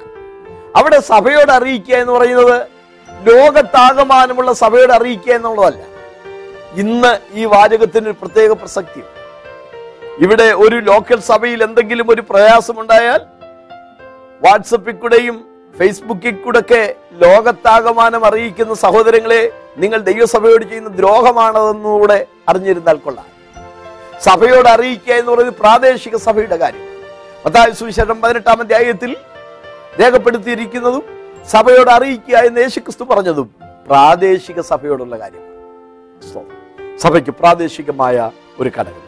[0.76, 2.58] അവിടെ സഭയോട് അറിയിക്കുക എന്ന് പറയുന്നത്
[3.10, 5.84] ലോകത്താകമാനമുള്ള സഭയോട് അറിയിക്കുക എന്നുള്ളതല്ല
[6.76, 9.20] ഇന്ന് ഈ വാചകത്തിന് ഒരു പ്രത്യേക പ്രസക്തിയുണ്ട്
[10.22, 13.22] ഇവിടെ ഒരു ലോക്കൽ സഭയിൽ എന്തെങ്കിലും ഒരു പ്രയാസമുണ്ടായാൽ
[14.42, 15.36] വാട്സപ്പിൽ കൂടെയും
[15.76, 16.82] ഫേസ്ബുക്കിൽ കൂടെയൊക്കെ
[17.14, 19.42] ലോകത്താകമാനം അറിയിക്കുന്ന സഹോദരങ്ങളെ
[19.78, 22.28] നിങ്ങൾ ദൈവസഭയോട് ചെയ്യുന്ന ദ്രോഹമാണതെന്നുകൂടെ
[22.50, 23.30] അറിഞ്ഞിരുന്നാൽ കൊള്ളാം
[24.22, 26.90] സഭയോട് അറിയിക്കുക എന്ന് പറയുന്നത് പ്രാദേശിക സഭയുടെ കാര്യം
[27.46, 29.16] അതായത് സുവിശേഷം പതിനെട്ടാം അധ്യായത്തിൽ
[30.00, 31.04] രേഖപ്പെടുത്തിയിരിക്കുന്നതും
[31.50, 33.50] സഭയോട് അറിയിക്കുക എന്ന് യേശുക്രിസ്തു പറഞ്ഞതും
[33.88, 35.50] പ്രാദേശിക സഭയോടുള്ള കാര്യമാണ്
[37.02, 38.32] സഭയ്ക്ക് പ്രാദേശികമായ
[38.60, 39.08] ഒരു ഘടകം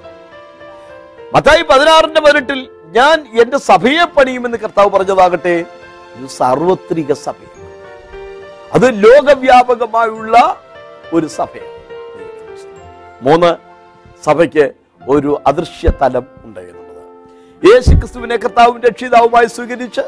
[1.35, 2.59] മത്തായി പതിനാറിന്റെ പതിനെട്ടിൽ
[2.91, 5.55] ഞാൻ എന്റെ സഭയെ പണിയുമെന്ന് കർത്താവ് പറഞ്ഞതാകട്ടെ
[6.15, 7.39] ഒരു സാർവത്രിക സഭ
[8.75, 10.35] അത് ലോകവ്യാപകമായുള്ള
[11.13, 11.73] ഒരു സഭയാണ്
[13.21, 13.51] മൂന്ന്
[14.23, 14.65] സഭയ്ക്ക്
[15.07, 17.01] ഒരു അദൃശ്യ തലം ഉണ്ടായിരുന്നത്
[17.63, 20.03] യേശു ക്രിസ്തുവിനെ കർത്താവിന്റെ രക്ഷിതാവുമായി സ്വീകരിച്ച്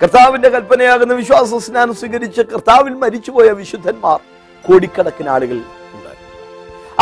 [0.02, 4.18] കർത്താവിന്റെ കൽപ്പനയാകുന്ന വിശ്വാസ സ്നാനം സ്വീകരിച്ച് കർത്താവിൽ മരിച്ചുപോയ വിശുദ്ധന്മാർ
[4.64, 5.60] കോടിക്കണക്കിന് ആളുകൾ
[5.94, 6.12] ഉണ്ട്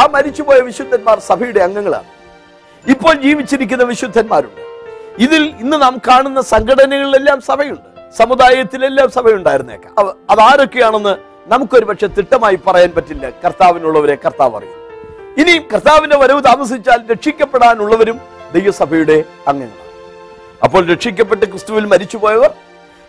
[0.00, 2.10] ആ മരിച്ചുപോയ വിശുദ്ധന്മാർ സഭയുടെ അംഗങ്ങളാണ്
[2.86, 4.60] ഇപ്പോൾ ജീവിച്ചിരിക്കുന്ന വിശുദ്ധന്മാരുണ്ട്
[5.18, 9.92] ഇതിൽ ഇന്ന് നാം കാണുന്ന സംഘടനകളിലെല്ലാം സഭയുണ്ട് സമുദായത്തിലെല്ലാം സഭയുണ്ടായിരുന്നേക്കാം
[10.30, 11.16] അതാരൊക്കെയാണെന്ന്
[11.48, 14.80] നമുക്കൊരു പക്ഷെ തിട്ടമായി പറയാൻ പറ്റില്ല കർത്താവിനുള്ളവരെ കർത്താവ് അറിയും
[15.38, 18.20] ഇനി കർത്താവിന്റെ വരവ് താമസിച്ചാൽ രക്ഷിക്കപ്പെടാനുള്ളവരും
[18.54, 19.24] ദൈവസഭയുടെ
[19.48, 19.82] അംഗങ്ങളാണ്
[20.64, 22.50] അപ്പോൾ രക്ഷിക്കപ്പെട്ട ക്രിസ്തുവിൽ മരിച്ചുപോയവർ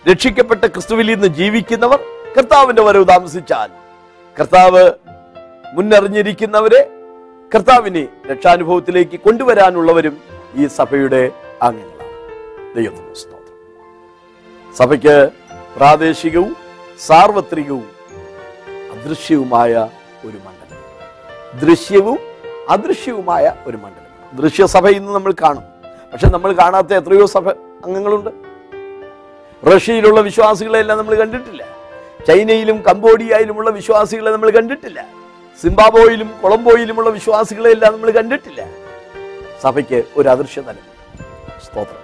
[0.05, 1.99] രക്ഷിക്കപ്പെട്ട ക്രിസ്തുവിൽ ഇന്ന് ജീവിക്കുന്നവർ
[2.37, 3.69] കർത്താവിന്റെ വരവ് താമസിച്ചാൽ
[4.37, 4.83] കർത്താവ്
[5.73, 6.81] മുന്നറിഞ്ഞിരിക്കുന്നവരെ
[7.51, 10.15] കർത്താവിനെ രക്ഷാനുഭവത്തിലേക്ക് കൊണ്ടുവരാനുള്ളവരും
[10.55, 11.21] ഈ സഭയുടെ
[11.61, 13.57] അംഗങ്ങളാണ് സ്തോത്രം
[14.75, 15.17] സഭയ്ക്ക്
[15.77, 16.53] പ്രാദേശികവും
[16.99, 17.85] സാർവത്രികവും
[18.95, 19.73] അദൃശ്യവുമായ
[20.25, 20.81] ഒരു മണ്ഡലം
[21.59, 22.19] ദൃശ്യവും
[22.69, 24.01] അദൃശ്യവുമായ ഒരു മണ്ഡലം
[24.33, 25.65] ദൃശ്യസഭ ഇന്ന് നമ്മൾ കാണും
[26.11, 27.47] പക്ഷെ നമ്മൾ കാണാത്ത എത്രയോ സഭ
[27.83, 28.31] അംഗങ്ങളുണ്ട്
[29.63, 31.61] റഷ്യയിലുള്ള വിശ്വാസികളെല്ലാം നമ്മൾ കണ്ടിട്ടില്ല
[32.27, 34.99] ചൈനയിലും കംബോഡിയയിലുമുള്ള വിശ്വാസികളെ നമ്മൾ കണ്ടിട്ടില്ല
[35.59, 38.61] സിംബാബോയിലും കൊളംബോയിലുമുള്ള വിശ്വാസികളെല്ലാം നമ്മൾ കണ്ടിട്ടില്ല
[39.63, 40.91] സഭയ്ക്ക് ഒരു അദൃശ്യ നൽകി
[41.65, 42.01] സ്തോത്രം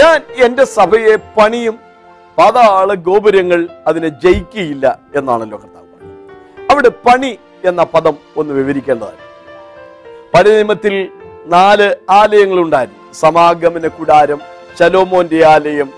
[0.00, 1.76] ഞാൻ എൻ്റെ സഭയെ പണിയും
[2.38, 4.86] പാതാള ഗോപുരങ്ങൾ അതിനെ ജയിക്കുകയില്ല
[5.16, 7.32] എന്നാണല്ലോ കർത്താവ് പറഞ്ഞത് അവിടെ പണി
[7.64, 9.20] എന്ന പദം ഒന്ന് വിവരിക്കേണ്ടതാണ്
[10.34, 10.94] പരിനിമത്തിൽ
[11.46, 11.88] നാല്
[12.10, 14.40] ആലയങ്ങളുണ്ടായിരുന്നു സമാഗമന കൂടാരം
[14.78, 15.88] ചലോമോന്റെ ആലയം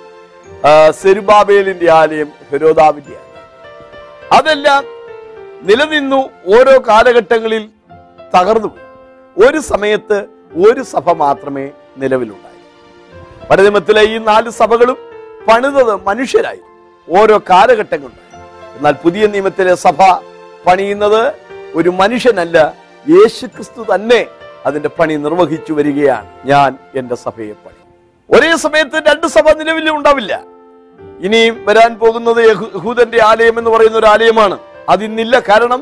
[0.93, 3.31] സെരുബാബേലിന്റെ ആലയം ഹെരോദാവിന്റെ ആലയം
[4.33, 4.83] അതെല്ലാം
[5.65, 6.21] നിലനിന്നു
[6.55, 7.65] ഓരോ കാലഘട്ടങ്ങളിൽ
[8.35, 8.71] തകർന്നു
[9.37, 10.19] ഒരു സമയത്ത്
[10.63, 11.65] ഒരു സഭ മാത്രമേ
[11.99, 12.61] നിലവിലുണ്ടായി
[13.49, 14.99] പരതിമത്തിലെ ഈ നാല് സഭകളും
[15.49, 16.63] പണിതത് മനുഷ്യരായി
[17.09, 18.31] ഓരോ കാലഘട്ടങ്ങളുണ്ടായി
[18.77, 20.03] എന്നാൽ പുതിയ നിയമത്തിലെ സഭ
[20.67, 21.23] പണിയുന്നത്
[21.75, 22.59] ഒരു മനുഷ്യനല്ല
[23.07, 24.21] യേശുക്രിസ്തു തന്നെ
[24.67, 27.81] അതിന്റെ പണി നിർവഹിച്ചു വരികയാണ് ഞാൻ എന്റെ സഭയെ പണി
[28.31, 34.57] ഒരേ സമയത്ത് രണ്ട് സഭ നിലവിലുണ്ടാവില്ല ഉണ്ടാവില്ല ഇനിയും വരാൻ പോകുന്നത് യഹൂദന്റെ ആലയം എന്ന് പറയുന്ന ഒരു ആലയമാണ്
[34.89, 35.81] അതിന്നില്ല കാരണം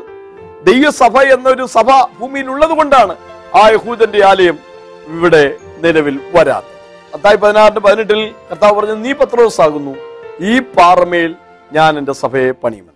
[0.65, 1.87] ദൈവസഭ എന്നൊരു സഭ
[2.19, 3.13] ഭൂമിയിൽ ഉള്ളത് കൊണ്ടാണ്
[3.55, 4.57] ആ യഹൂദന്റെ ആലയം
[5.07, 5.43] ഇവിടെ
[5.83, 6.71] നിലവിൽ വരാത്തത്
[7.13, 9.93] അത്തായി പതിനാറിന് പതിനെട്ടിൽ കർത്താവ് പറഞ്ഞു നീ പത്രോസാകുന്നു
[10.41, 11.31] ഈ പാറമേൽ
[11.71, 12.95] ഞാൻ എൻ്റെ സഭയെ പണിയുമെന്ന്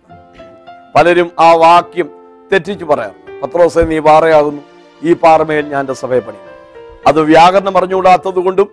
[0.94, 2.08] പലരും ആ വാക്യം
[2.50, 4.62] തെറ്റിച്ചു പറയാറുണ്ട് പത്രോസെ നീ പാറയാകുന്നു
[5.02, 6.46] ഈ പാറമേൽ ഞാൻ എൻ്റെ സഭയെ പണിയുന്നു
[7.08, 8.68] അത് വ്യാകരണം അറിഞ്ഞുകൂടാത്തത് കൊണ്ടും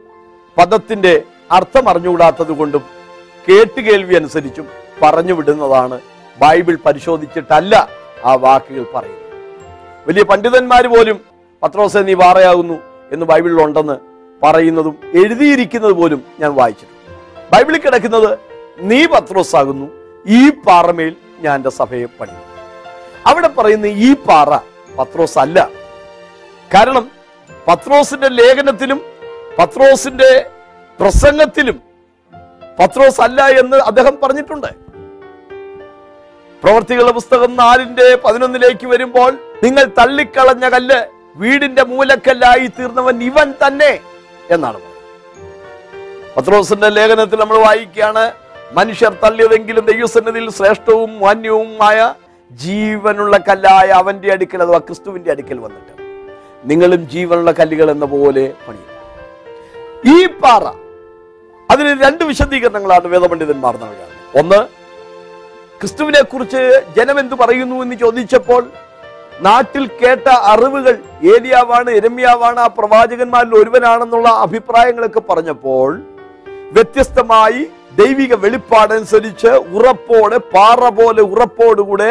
[0.58, 1.14] പദത്തിൻ്റെ
[1.52, 2.84] അർത്ഥം അറിഞ്ഞുകൂടാത്തത് കൊണ്ടും
[3.48, 4.68] കേട്ടുകേൾവി അനുസരിച്ചും
[5.02, 5.98] പറഞ്ഞു വിടുന്നതാണ്
[6.38, 7.74] ബൈബിൾ പരിശോധിച്ചിട്ടല്ല
[8.26, 9.22] ആ വാക്കുകൾ പറയുന്നത്
[10.08, 11.18] വലിയ പണ്ഡിതന്മാർ പോലും
[11.62, 12.78] പത്രോസെ നീ വാറയാകുന്നു
[13.12, 13.96] എന്ന് ബൈബിളിൽ ഉണ്ടെന്ന്
[14.42, 17.12] പറയുന്നതും എഴുതിയിരിക്കുന്നത് പോലും ഞാൻ വായിച്ചിട്ടുണ്ട്
[17.54, 18.30] ബൈബിളിൽ കിടക്കുന്നത്
[18.82, 19.88] നീ പത്രോസാകുന്നു
[20.30, 21.14] ഈ പാറമേൽ
[21.42, 22.36] ഞാൻ എൻ്റെ സഭയെ പണി
[23.28, 24.50] അവിടെ പറയുന്ന ഈ പാറ
[24.98, 25.60] പത്രോസ് അല്ല
[26.72, 27.06] കാരണം
[27.68, 29.00] പത്രോസിന്റെ ലേഖനത്തിലും
[29.60, 30.30] പത്രോസിന്റെ
[31.00, 31.78] പ്രസംഗത്തിലും
[32.80, 34.70] പത്രോസ് അല്ല എന്ന് അദ്ദേഹം പറഞ്ഞിട്ടുണ്ട്
[36.66, 39.32] പ്രവർത്തികളുടെ പുസ്തകം നാലിന്റെ പതിനൊന്നിലേക്ക് വരുമ്പോൾ
[39.64, 40.98] നിങ്ങൾ തള്ളിക്കളഞ്ഞ കല്ല്
[41.36, 43.90] വീടിന്റെ മൂലക്കല്ലായി തീർന്നവൻ ഇവൻ തന്നെ
[44.52, 44.80] എന്നാണ്
[46.38, 48.24] പത്രോസിന്റെ ലേഖനത്തിൽ നമ്മൾ വായിക്കുകയാണ്
[48.74, 52.00] മനുഷ്യർ തള്ളിയതെങ്കിലും ദൈവസന്നിധിയിൽ ശ്രേഷ്ഠവും മാന്യവുമായ
[52.52, 55.94] ജീവനുള്ള കല്ലായ അവന്റെ അടുക്കൽ അഥവാ ക്രിസ്തുവിന്റെ അടുക്കൽ വന്നിട്ട്
[56.66, 58.92] നിങ്ങളും ജീവനുള്ള കല്ലുകൾ എന്ന പോലെ പണിയും
[60.08, 60.66] ഈ പാറ
[61.70, 64.60] അതിന് രണ്ട് വിശദീകരണങ്ങളാണ് വേദപണ്ഡിതന്മാർ നൽകുന്നത് ഒന്ന്
[65.82, 66.62] ക്രിസ്തുവിനെ കുറിച്ച്
[66.98, 68.62] ജനമെന്തു പറയുന്നു എന്ന് ചോദിച്ചപ്പോൾ
[69.46, 70.94] നാട്ടിൽ കേട്ട അറിവുകൾ
[71.34, 75.90] ഏലിയാവാണ് എരമ്യാവാണ് ആ പ്രവാചകന്മാരിൽ ഒരുവനാണെന്നുള്ള അഭിപ്രായങ്ങളൊക്കെ പറഞ്ഞപ്പോൾ
[76.74, 77.62] വ്യത്യസ്തമായി
[77.98, 82.10] ദൈവിക വെളിപ്പാടനുസരിച്ച് ഉറപ്പോടെ പാറ പോലെ ഉറപ്പോടുകൂടെ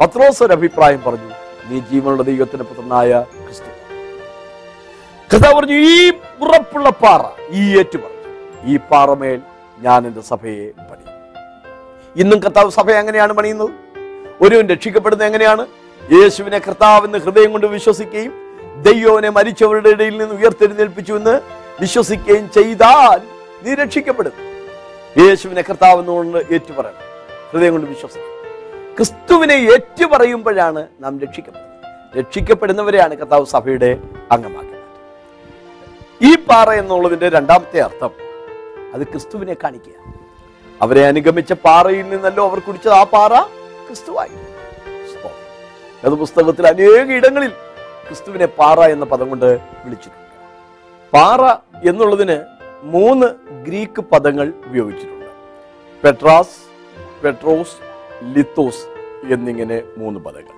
[0.00, 1.30] പത്രോസ് ഒരു അഭിപ്രായം പറഞ്ഞു
[1.68, 3.10] നീ ജീവനുള്ള ദൈവത്തിന്റെ പുത്രനായ
[3.38, 3.70] ക്രിസ്തു
[5.30, 5.96] കഥ പറഞ്ഞു ഈ
[6.42, 7.22] ഉറപ്പുള്ള പാറ
[7.52, 8.22] ഈ ഏറ്റു പറഞ്ഞു
[8.66, 9.40] ഈ പാറമേൽ
[9.78, 11.15] ഞാൻ എൻ്റെ സഭയെ പഠിക്കും
[12.16, 13.72] ഇന്നും കർത്താവ് സഭ എങ്ങനെയാണ് പണിയുന്നത്
[14.40, 15.64] ഒരുവൻ രക്ഷിക്കപ്പെടുന്നത് എങ്ങനെയാണ്
[16.00, 18.32] യേശുവിനെ കർത്താവെന്ന് ഹൃദയം കൊണ്ട് വിശ്വസിക്കുകയും
[18.84, 21.34] ദൈവവനെ മരിച്ചവരുടെ ഇടയിൽ നിന്ന് ഉയർത്തെഴുന്നേൽപ്പിച്ചു എന്ന്
[21.80, 23.20] വിശ്വസിക്കുകയും ചെയ്താൽ
[23.64, 24.34] നീ രക്ഷിക്കപ്പെടും
[25.16, 27.04] യേശുവിനെ കർത്താവ് എന്നുകൊണ്ട് ഏറ്റുപറയണം
[27.52, 28.32] ഹൃദയം കൊണ്ട് വിശ്വസിക്കും
[28.98, 31.72] ക്രിസ്തുവിനെ ഏറ്റുപറയുമ്പോഴാണ് നാം രക്ഷിക്കപ്പെടുന്നത്
[32.18, 33.90] രക്ഷിക്കപ്പെടുന്നവരെയാണ് കർത്താവ് സഭയുടെ
[34.30, 34.74] അംഗമാക്കുന്നത്
[36.22, 38.12] ഈ പാറ എന്നുള്ളതിൻ്റെ രണ്ടാമത്തെ അർത്ഥം
[38.94, 40.15] അത് ക്രിസ്തുവിനെ കാണിക്കുകയാണ്
[40.80, 43.34] അവരെ അനുഗമിച്ച പാറയിൽ നിന്നല്ലോ അവർ കുടിച്ചത് ആ പാറ
[43.86, 44.36] ക്രിസ്തുവായി
[46.02, 47.52] അത് പുസ്തകത്തിൽ അനേക ഇടങ്ങളിൽ
[48.06, 49.46] ക്രിസ്തുവിനെ പാറ എന്ന പദം കൊണ്ട്
[49.84, 50.24] വിളിച്ചിട്ടുണ്ട്
[51.12, 51.42] പാറ
[51.88, 52.36] എന്നുള്ളതിന്
[52.84, 53.28] മൂന്ന്
[53.62, 55.26] ഗ്രീക്ക് പദങ്ങൾ ഉപയോഗിച്ചിട്ടുണ്ട്
[56.02, 56.56] പെട്രാസ്
[57.22, 57.76] പെട്രോസ്
[58.34, 58.84] ലിത്തോസ്
[59.30, 60.54] എന്നിങ്ങനെ മൂന്ന് പദങ്ങൾ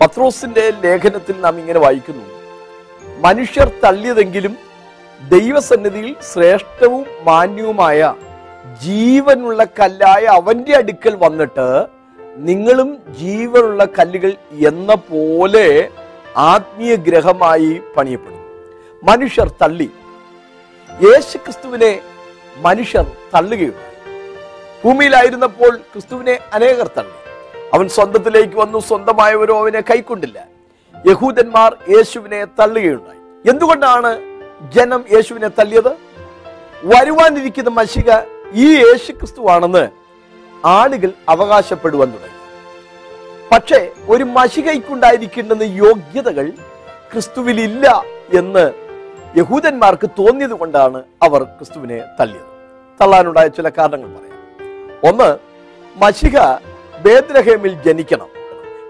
[0.00, 2.26] പത്രോസിന്റെ ലേഖനത്തിൽ നാം ഇങ്ങനെ വായിക്കുന്നു
[3.20, 4.54] മനുഷ്യർ തള്ളിയതെങ്കിലും
[5.20, 8.14] ദൈവസന്നിധിയിൽ ശ്രേഷ്ഠവും മാന്യവുമായ
[8.82, 11.66] ജീവനുള്ള കല്ലായ അവന്റെ അടുക്കൽ വന്നിട്ട്
[12.38, 14.32] നിങ്ങളും ജീവനുള്ള കല്ലുകൾ
[14.66, 15.66] എന്ന പോലെ
[16.46, 18.36] ആത്മീയ ഗ്രഹമായി പണിയപ്പെടും
[19.02, 19.88] മനുഷ്യർ തള്ളി
[20.90, 21.92] യേശു ക്രിസ്തുവിനെ
[22.56, 23.86] മനുഷ്യർ തള്ളുകയുണ്ട്
[24.84, 27.16] ഭൂമിയിലായിരുന്നപ്പോൾ ക്രിസ്തുവിനെ അനേകർ തള്ളി
[27.74, 30.38] അവൻ സ്വന്തത്തിലേക്ക് വന്നു സ്വന്തമായവരോ അവനെ കൈക്കൊണ്ടില്ല
[30.94, 33.20] യഹൂദന്മാർ യേശുവിനെ തള്ളുകയുണ്ടായി
[33.44, 34.10] എന്തുകൊണ്ടാണ്
[34.72, 35.92] ജനം യേശുവിനെ തള്ളിയത്
[36.84, 38.10] വരുവാനിരിക്കുന്ന മഷിക
[38.56, 38.68] ഈ
[39.12, 39.84] ക്രിസ്തുവാണെന്ന്
[40.70, 42.36] ആളുകൾ അവകാശപ്പെടുവാൻ തുടങ്ങി
[43.52, 43.78] പക്ഷേ
[44.08, 46.46] ഒരു മഷികൈക്കുണ്ടായിരിക്കേണ്ടെന്ന യോഗ്യതകൾ
[47.12, 47.86] ക്രിസ്തുവിലില്ല
[48.34, 48.64] എന്ന്
[49.36, 52.48] യഹൂദന്മാർക്ക് തോന്നിയത് കൊണ്ടാണ് അവർ ക്രിസ്തുവിനെ തള്ളിയത്
[53.00, 54.36] തള്ളാനുണ്ടായ ചില കാരണങ്ങൾ പറയാം
[55.08, 55.28] ഒന്ന്
[55.96, 56.38] മഷിക
[57.04, 58.30] ബേദ്രഹേമിൽ ജനിക്കണം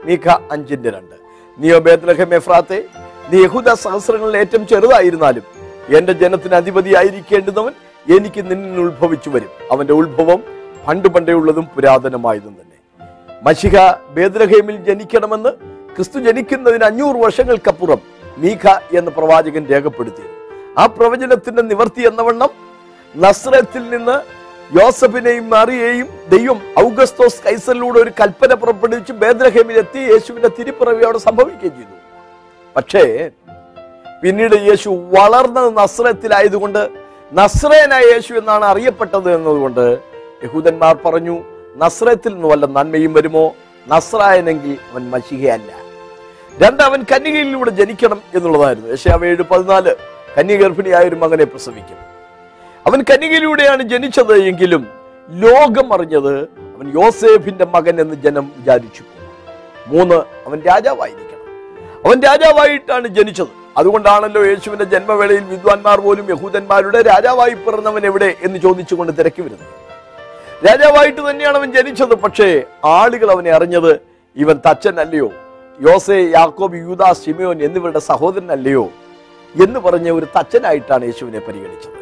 [0.07, 1.17] മീഖ അഞ്ചിന്റെ രണ്ട്
[1.59, 2.79] നീയോ ബേദ്രഹേം എഫ്രാത്തെ
[3.31, 5.45] നീ യഹൂദ സഹസ്രങ്ങളിൽ ഏറ്റവും ചെറുതായിരുന്നാലും
[5.97, 7.75] എന്റെ ജനത്തിന് അധിപതിയായിരിക്കേണ്ടുന്നവൻ
[8.07, 10.41] എനിക്ക് നിന്നിൽ ഉത്ഭവിച്ചു വരും അവന്റെ ഉത്ഭവം
[10.87, 12.79] പണ്ട് പണ്ടേ ഉള്ളതും പുരാതനമായതും തന്നെ
[13.43, 13.77] മഷിഹ
[14.11, 15.51] ബേദ്രഹേമിൽ ജനിക്കണമെന്ന്
[15.95, 18.01] ക്രിസ്തു ജനിക്കുന്നതിന് അഞ്ഞൂറ് വർഷങ്ങൾക്കപ്പുറം
[18.39, 18.75] മീഖ
[18.97, 20.25] എന്ന പ്രവാചകൻ രേഖപ്പെടുത്തി
[20.79, 22.51] ആ പ്രവചനത്തിന്റെ നിവർത്തി എന്നവണ്ണം
[23.15, 24.17] നസ്രത്തിൽ നിന്ന്
[24.73, 31.97] യോസഫിനെയും മറിയെയും ദൈവം ഔഗസ്തോസ് കൈസലിലൂടെ ഒരു കൽപ്പന പുറപ്പെടുവിച്ച് എത്തി യേശുവിന്റെ തിരിപ്പിറവി അവിടെ സംഭവിക്കുകയും ചെയ്തു
[32.77, 33.05] പക്ഷേ
[34.23, 36.83] പിന്നീട് യേശു വളർന്നത് നസ്രത്തിലായതുകൊണ്ട്
[37.33, 39.85] നസ്രേനായ യേശു എന്നാണ് അറിയപ്പെട്ടത് എന്നതുകൊണ്ട്
[40.45, 41.37] യഹൂദന്മാർ പറഞ്ഞു
[41.77, 43.45] നസ്രത്തിൽ നിന്ന് വല്ല നന്മയും വരുമോ
[43.87, 45.71] നസ്രായനെങ്കിൽ അവൻ മഷികയല്ല
[46.55, 49.93] രണ്ട് അവൻ കന്യകയിലൂടെ ജനിക്കണം എന്നുള്ളതായിരുന്നു യശാവ് ഏഴ് പതിനാല്
[50.39, 52.01] കന്യഗർഭിണിയായ ഒരു മകനെ പ്രസവിക്കും
[52.87, 54.83] അവൻ കന്യകയിലൂടെയാണ് ജനിച്ചത് എങ്കിലും
[55.29, 56.35] ലോകം അറിഞ്ഞത്
[56.75, 59.05] അവൻ യോസേഫിന്റെ മകൻ എന്ന് ജനം വിചാരിച്ചു
[59.87, 61.47] മൂന്ന് അവൻ രാജാവായിരിക്കണം
[62.07, 69.43] അവൻ രാജാവായിട്ടാണ് ജനിച്ചത് അതുകൊണ്ടാണല്ലോ യേശുവിന്റെ ജന്മവേളയിൽ വിദ്വാൻമാർ പോലും യഹൂദന്മാരുടെ രാജാവായി പിറന്നവൻ എവിടെ എന്ന് ചോദിച്ചുകൊണ്ട് തിരക്കി
[69.43, 69.75] വരുന്നത്
[70.67, 72.49] രാജാവായിട്ട് തന്നെയാണ് അവൻ ജനിച്ചത് പക്ഷേ
[72.95, 73.93] ആളുകൾ അവനെ അറിഞ്ഞത്
[74.37, 75.29] ഇവൻ തച്ചൻ അല്ലയോ
[75.79, 78.85] യോസെ യാക്കോബ് യൂത സിമയോൻ എന്നിവരുടെ സഹോദരൻ അല്ലയോ
[79.55, 81.97] എന്ന് പറഞ്ഞ ഒരു തച്ചനായിട്ടാണ് യേശുവിനെ പരിഗണിച്ചത്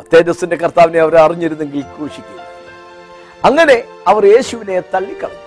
[0.00, 2.40] അത്തേജസിന്റെ കർത്താവിനെ അവർ അറിഞ്ഞിരുന്നെങ്കിൽ ക്രൂശിക്കുക
[3.44, 3.76] അങ്ങനെ
[4.06, 5.42] അവർ യേശുവിനെ തള്ളിക്കളഞ്ഞു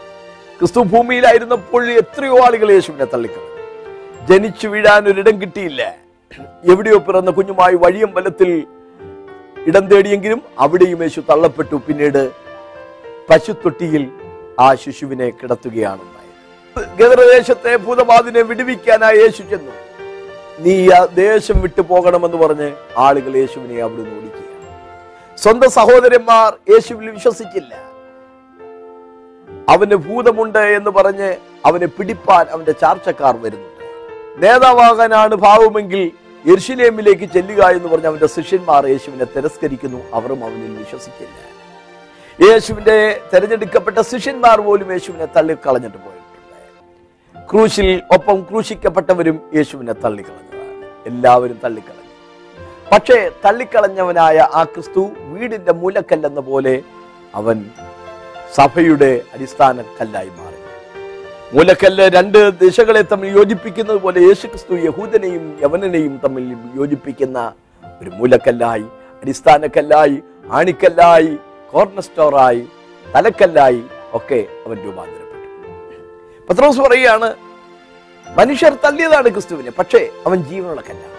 [0.59, 3.56] ക്രിസ്തു ഭൂമിയിലായിരുന്നപ്പോൾ എത്രയോ ആളുകൾ യേശുവിനെ തള്ളിക്കളഞ്ഞു
[4.27, 5.81] ജനിച്ചു വീഴാൻ ഒരിടം കിട്ടിയില്ല
[6.63, 7.77] എവിടെയോ പിറന്ന കുഞ്ഞുമായി
[8.15, 8.49] ബലത്തിൽ
[9.67, 12.23] ഇടം തേടിയെങ്കിലും അവിടെയും യേശു തള്ളപ്പെട്ടു പിന്നീട്
[13.29, 14.03] പശുത്തൊട്ടിയിൽ
[14.59, 16.05] ആ ശിശുവിനെ കിടത്തുകയാണ്
[16.97, 19.73] ഗദരദേശത്തെ ഭൂതബാധിനെ വിടുവിക്കാനായി യേശു ചെന്നു
[20.63, 22.69] നീ ആ ദേശം വിട്ടു പോകണമെന്ന് പറഞ്ഞ്
[22.97, 24.45] ആളുകൾ യേശുവിനെ അവിടെ ഓടിക്കുക
[25.37, 27.73] സ്വന്തം സഹോദരന്മാർ യേശുവിൽ വിശ്വസിച്ചില്ല
[29.69, 31.29] അവന് ഭൂതമുണ്ട് എന്ന് പറഞ്ഞ്
[31.65, 33.69] അവനെ പിടിപ്പാൻ അവന്റെ ചാർച്ചക്കാർ വരുന്നു
[34.37, 36.01] നേതാവാകാനാണ് ഭാവമെങ്കിൽ
[36.45, 41.37] യെർഷിലേമിലേക്ക് ചെല്ലുക എന്ന് പറഞ്ഞ അവന്റെ ശിഷ്യന്മാർ യേശുവിനെ തിരസ്കരിക്കുന്നു അവരും അവനിൽ വിശ്വസിക്കില്ല
[42.39, 42.97] യേശുവിന്റെ
[43.33, 46.23] തെരഞ്ഞെടുക്കപ്പെട്ട ശിഷ്യന്മാർ പോലും യേശുവിനെ തള്ളിക്കളഞ്ഞിട്ട് പോയിട്ടുണ്ട്
[47.49, 50.75] ക്രൂശിൽ ഒപ്പം ക്രൂശിക്കപ്പെട്ടവരും യേശുവിനെ തള്ളിക്കളഞ്ഞതാണ്
[51.05, 52.05] എല്ലാവരും തള്ളിക്കളഞ്ഞു
[52.91, 56.75] പക്ഷേ തള്ളിക്കളഞ്ഞവനായ ആ ക്രിസ്തു വീടിന്റെ മൂലക്കല്ലെന്ന പോലെ
[57.35, 57.57] അവൻ
[58.53, 60.46] സഭയുടെ അടിസ്ഥാന കല്ലായി മാറി
[61.53, 66.45] മൂലക്കല്ല് രണ്ട് ദിശകളെ തമ്മിൽ യോജിപ്പിക്കുന്നത് പോലെ യേശുക്രിസ്തു യഹൂദനെയും യവനനെയും തമ്മിൽ
[66.75, 67.39] യോജിപ്പിക്കുന്ന
[68.01, 68.85] ഒരു മൂലക്കല്ലായി
[69.23, 70.17] അടിസ്ഥാനക്കല്ലായി
[70.51, 71.31] ആണിക്കല്ലായി
[71.73, 72.63] കോർണർ സ്റ്റോറായി
[73.05, 73.81] തലക്കല്ലായി
[74.13, 75.47] ഒക്കെ അവൻ രൂപാന്തരപ്പെട്ടു
[76.49, 77.29] പത്രോസ് പറയുകയാണ്
[78.27, 81.15] മനുഷ്യർ തല്ലിയതാണ് ക്രിസ്തുവിനെ പക്ഷേ അവൻ ജീവനുള്ള കല്ലാണ്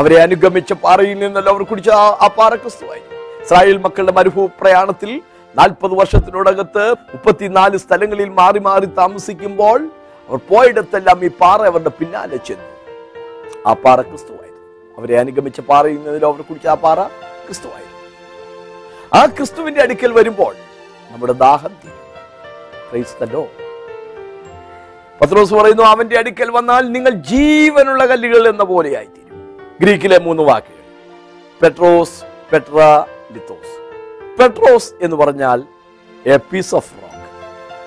[0.00, 1.90] അവരെ അനുഗമിച്ച പാറയിൽ നിന്നല്ല അവർ കുടിച്ച
[2.24, 3.04] ആ പാറ ക്രിസ്തുവായി
[3.44, 5.10] ഇസ്രായേൽ മക്കളുടെ മരുഭൂ പ്രയാണത്തിൽ
[5.58, 9.78] നാൽപ്പത് വർഷത്തിനോടകത്ത് മുപ്പത്തിനാല് സ്ഥലങ്ങളിൽ മാറി മാറി താമസിക്കുമ്പോൾ
[10.28, 12.66] അവർ പോയിടത്തെല്ലാം ഈ പാറ അവരുടെ പിന്നാലെ ചെന്നു
[13.66, 14.64] ആ പാറ ക്രിസ്തുവായിരുന്നു
[14.98, 17.00] അവരെ അനുഗമിച്ച പാറയുന്നതിലോ അവരെ കുടിച്ച ആ പാറ
[17.46, 17.86] ക്രിസ്തുവായിരുന്നു
[19.14, 20.52] ആ ക്രിസ്തുവിന്റെ അടുക്കൽ വരുമ്പോൾ
[21.10, 21.96] നമ്മുടെ ദാഹം തീരും
[25.20, 29.24] പത്രോസ് പറയുന്നു അവന്റെ അടുക്കൽ വന്നാൽ നിങ്ങൾ ജീവനുള്ള കല്ലുകൾ എന്ന പോലെയായിത്തീരും
[29.80, 30.84] ഗ്രീക്കിലെ മൂന്ന് വാക്കുകൾ
[31.60, 32.18] പെട്രോസ്
[32.52, 32.76] പെട്ര
[33.32, 33.74] ലിത്തോസ്
[34.38, 35.58] പെട്രോസ് എന്ന് പറഞ്ഞാൽ
[36.26, 37.24] എ പീസ് ഓഫ് റോക്ക്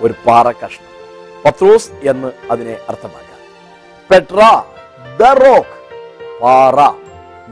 [0.04, 0.88] ഒരു പാറ കഷ്ണം
[1.46, 3.40] പത്രോസ് എന്ന് അതിനെ അർത്ഥമാക്കാം
[4.10, 4.40] പെട്ര
[5.20, 5.78] ദ റോക്ക്
[6.42, 6.80] പാറ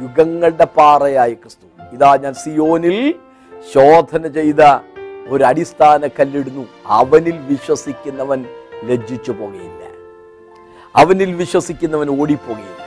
[0.02, 2.98] യുഗങ്ങളുടെ പാറയായി ക്രിസ്തു ഇതാ ഞാൻ സിയോനിൽ
[3.68, 4.62] ശോധന ചെയ്ത
[5.30, 6.64] ഒരു അടിസ്ഥാന കല്ലിടുന്നു
[7.00, 8.40] അവനിൽ വിശ്വസിക്കുന്നവൻ
[8.86, 9.76] ലജ്ജിച്ചു പോകുകയില്ല
[10.96, 12.86] അവനിൽ വിശ്വസിക്കുന്നവൻ ഓടിപ്പോകുകയില്ല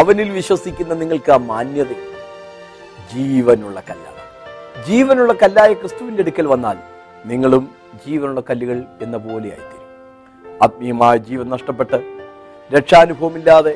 [0.00, 1.92] അവനിൽ വിശ്വസിക്കുന്ന നിങ്ങൾക്ക് ആ മാന്യത
[3.10, 4.13] ജീവനുള്ള കല്ലാണ്
[4.84, 6.78] ജീവനുള്ള കല്ലായ ക്രിസ്തുവിൻ്റെ അടുക്കൽ വന്നാൽ
[7.24, 7.64] നിങ്ങളും
[8.06, 9.82] ജീവനുള്ള കല്ലുകൾ എന്ന പോലെയായിത്തീരും
[10.62, 11.98] ആത്മീയമായ ജീവൻ നഷ്ടപ്പെട്ട്
[12.70, 13.74] രക്ഷാനുഭവമില്ലാതെ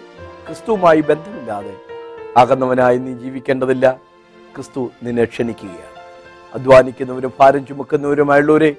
[0.46, 1.74] ക്രിസ്തുവുമായി ബന്ധമില്ലാതെ
[2.36, 3.86] അകന്നവനായി നീ ജീവിക്കേണ്ടതില്ല
[4.54, 5.94] ക്രിസ്തു നിന്നെ ക്ഷണിക്കുകയാണ്
[6.52, 8.70] അധ്വാനിക്കുന്നവരും ഭാരം ചുമക്കുന്നവരുമായുള്ളവരെ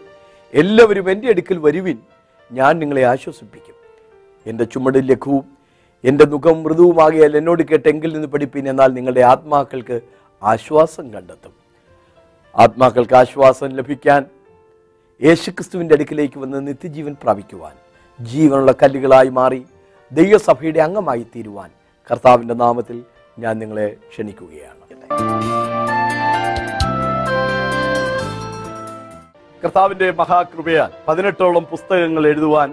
[0.53, 1.97] എല്ലാവരും എൻ്റെ അടുക്കൽ വരുവിൻ
[2.51, 3.75] ഞാൻ നിങ്ങളെ ആശ്വസിപ്പിക്കും
[4.45, 5.43] എൻ്റെ ചുമട് ലഘുവും
[6.03, 9.97] എൻ്റെ മുഖം മൃദുവുമാകിയാൽ എന്നോട് കേട്ടെങ്കിൽ നിന്ന് പഠിപ്പിൻ എന്നാൽ നിങ്ങളുടെ ആത്മാക്കൾക്ക്
[10.41, 11.53] ആശ്വാസം കണ്ടെത്തും
[12.55, 14.21] ആത്മാക്കൾക്ക് ആശ്വാസം ലഭിക്കാൻ
[15.21, 17.75] യേശുക്രിസ്തുവിൻ്റെ അടുക്കിലേക്ക് വന്ന് നിത്യജീവൻ പ്രാപിക്കുവാൻ
[18.19, 19.61] ജീവനുള്ള കല്ലുകളായി മാറി
[20.11, 21.69] ദൈവസഭയുടെ അംഗമായി തീരുവാൻ
[22.09, 22.97] കർത്താവിൻ്റെ നാമത്തിൽ
[23.37, 24.75] ഞാൻ നിങ്ങളെ ക്ഷണിക്കുകയാണ്
[29.63, 32.69] കർത്താവിൻ്റെ മഹാകൃപയാൽ പതിനെട്ടോളം പുസ്തകങ്ങൾ എഴുതുവാൻ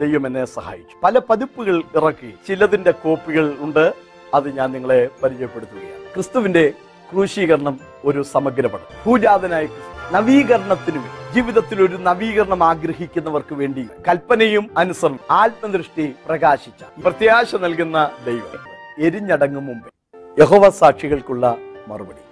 [0.00, 3.84] ദൈവം എന്നെ സഹായിച്ചു പല പതിപ്പുകൾ ഇറക്കി ചിലതിൻ്റെ കോപ്പികൾ ഉണ്ട്
[4.34, 6.64] അത് ഞാൻ നിങ്ങളെ പരിചയപ്പെടുത്തുകയാണ് ക്രിസ്തുവിൻ്റെ
[7.08, 7.76] ക്രൂശീകരണം
[8.04, 9.66] ഒരു സമഗ്രമാണ് ഭൂജാതനായ
[10.12, 18.60] നവീകരണത്തിനു വേണ്ടി ജീവിതത്തിൽ ഒരു നവീകരണം ആഗ്രഹിക്കുന്നവർക്ക് വേണ്ടി കൽപ്പനയും അനുസരണം ആത്മദൃഷ്ടി പ്രകാശിച്ച പ്രത്യാശ നൽകുന്ന ദൈവം
[18.98, 19.90] എരിഞ്ഞടങ്ങും മുമ്പേ
[20.36, 21.46] യഹോവ സാക്ഷികൾക്കുള്ള
[21.88, 22.22] മറുപടി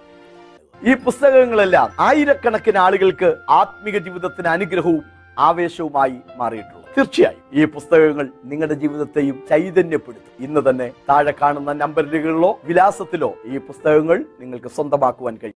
[0.82, 3.28] ഈ പുസ്തകങ്ങളെല്ലാം ആയിരക്കണക്കിന് ആളുകൾക്ക്
[3.52, 5.02] ആത്മീക ജീവിതത്തിന് അനുഗ്രഹവും
[5.38, 13.58] ആവേശവുമായി മാറിയിട്ടുണ്ട് തീർച്ചയായും ഈ പുസ്തകങ്ങൾ നിങ്ങളുടെ ജീവിതത്തെയും ചൈതന്യപ്പെടുത്തും ഇന്ന് തന്നെ താഴെ കാണുന്ന നമ്പറുകളിലോ വിലാസത്തിലോ ഈ
[13.68, 15.50] പുസ്തകങ്ങൾ നിങ്ങൾക്ക് സ്വന്തമാക്കുവാൻ കഴിയും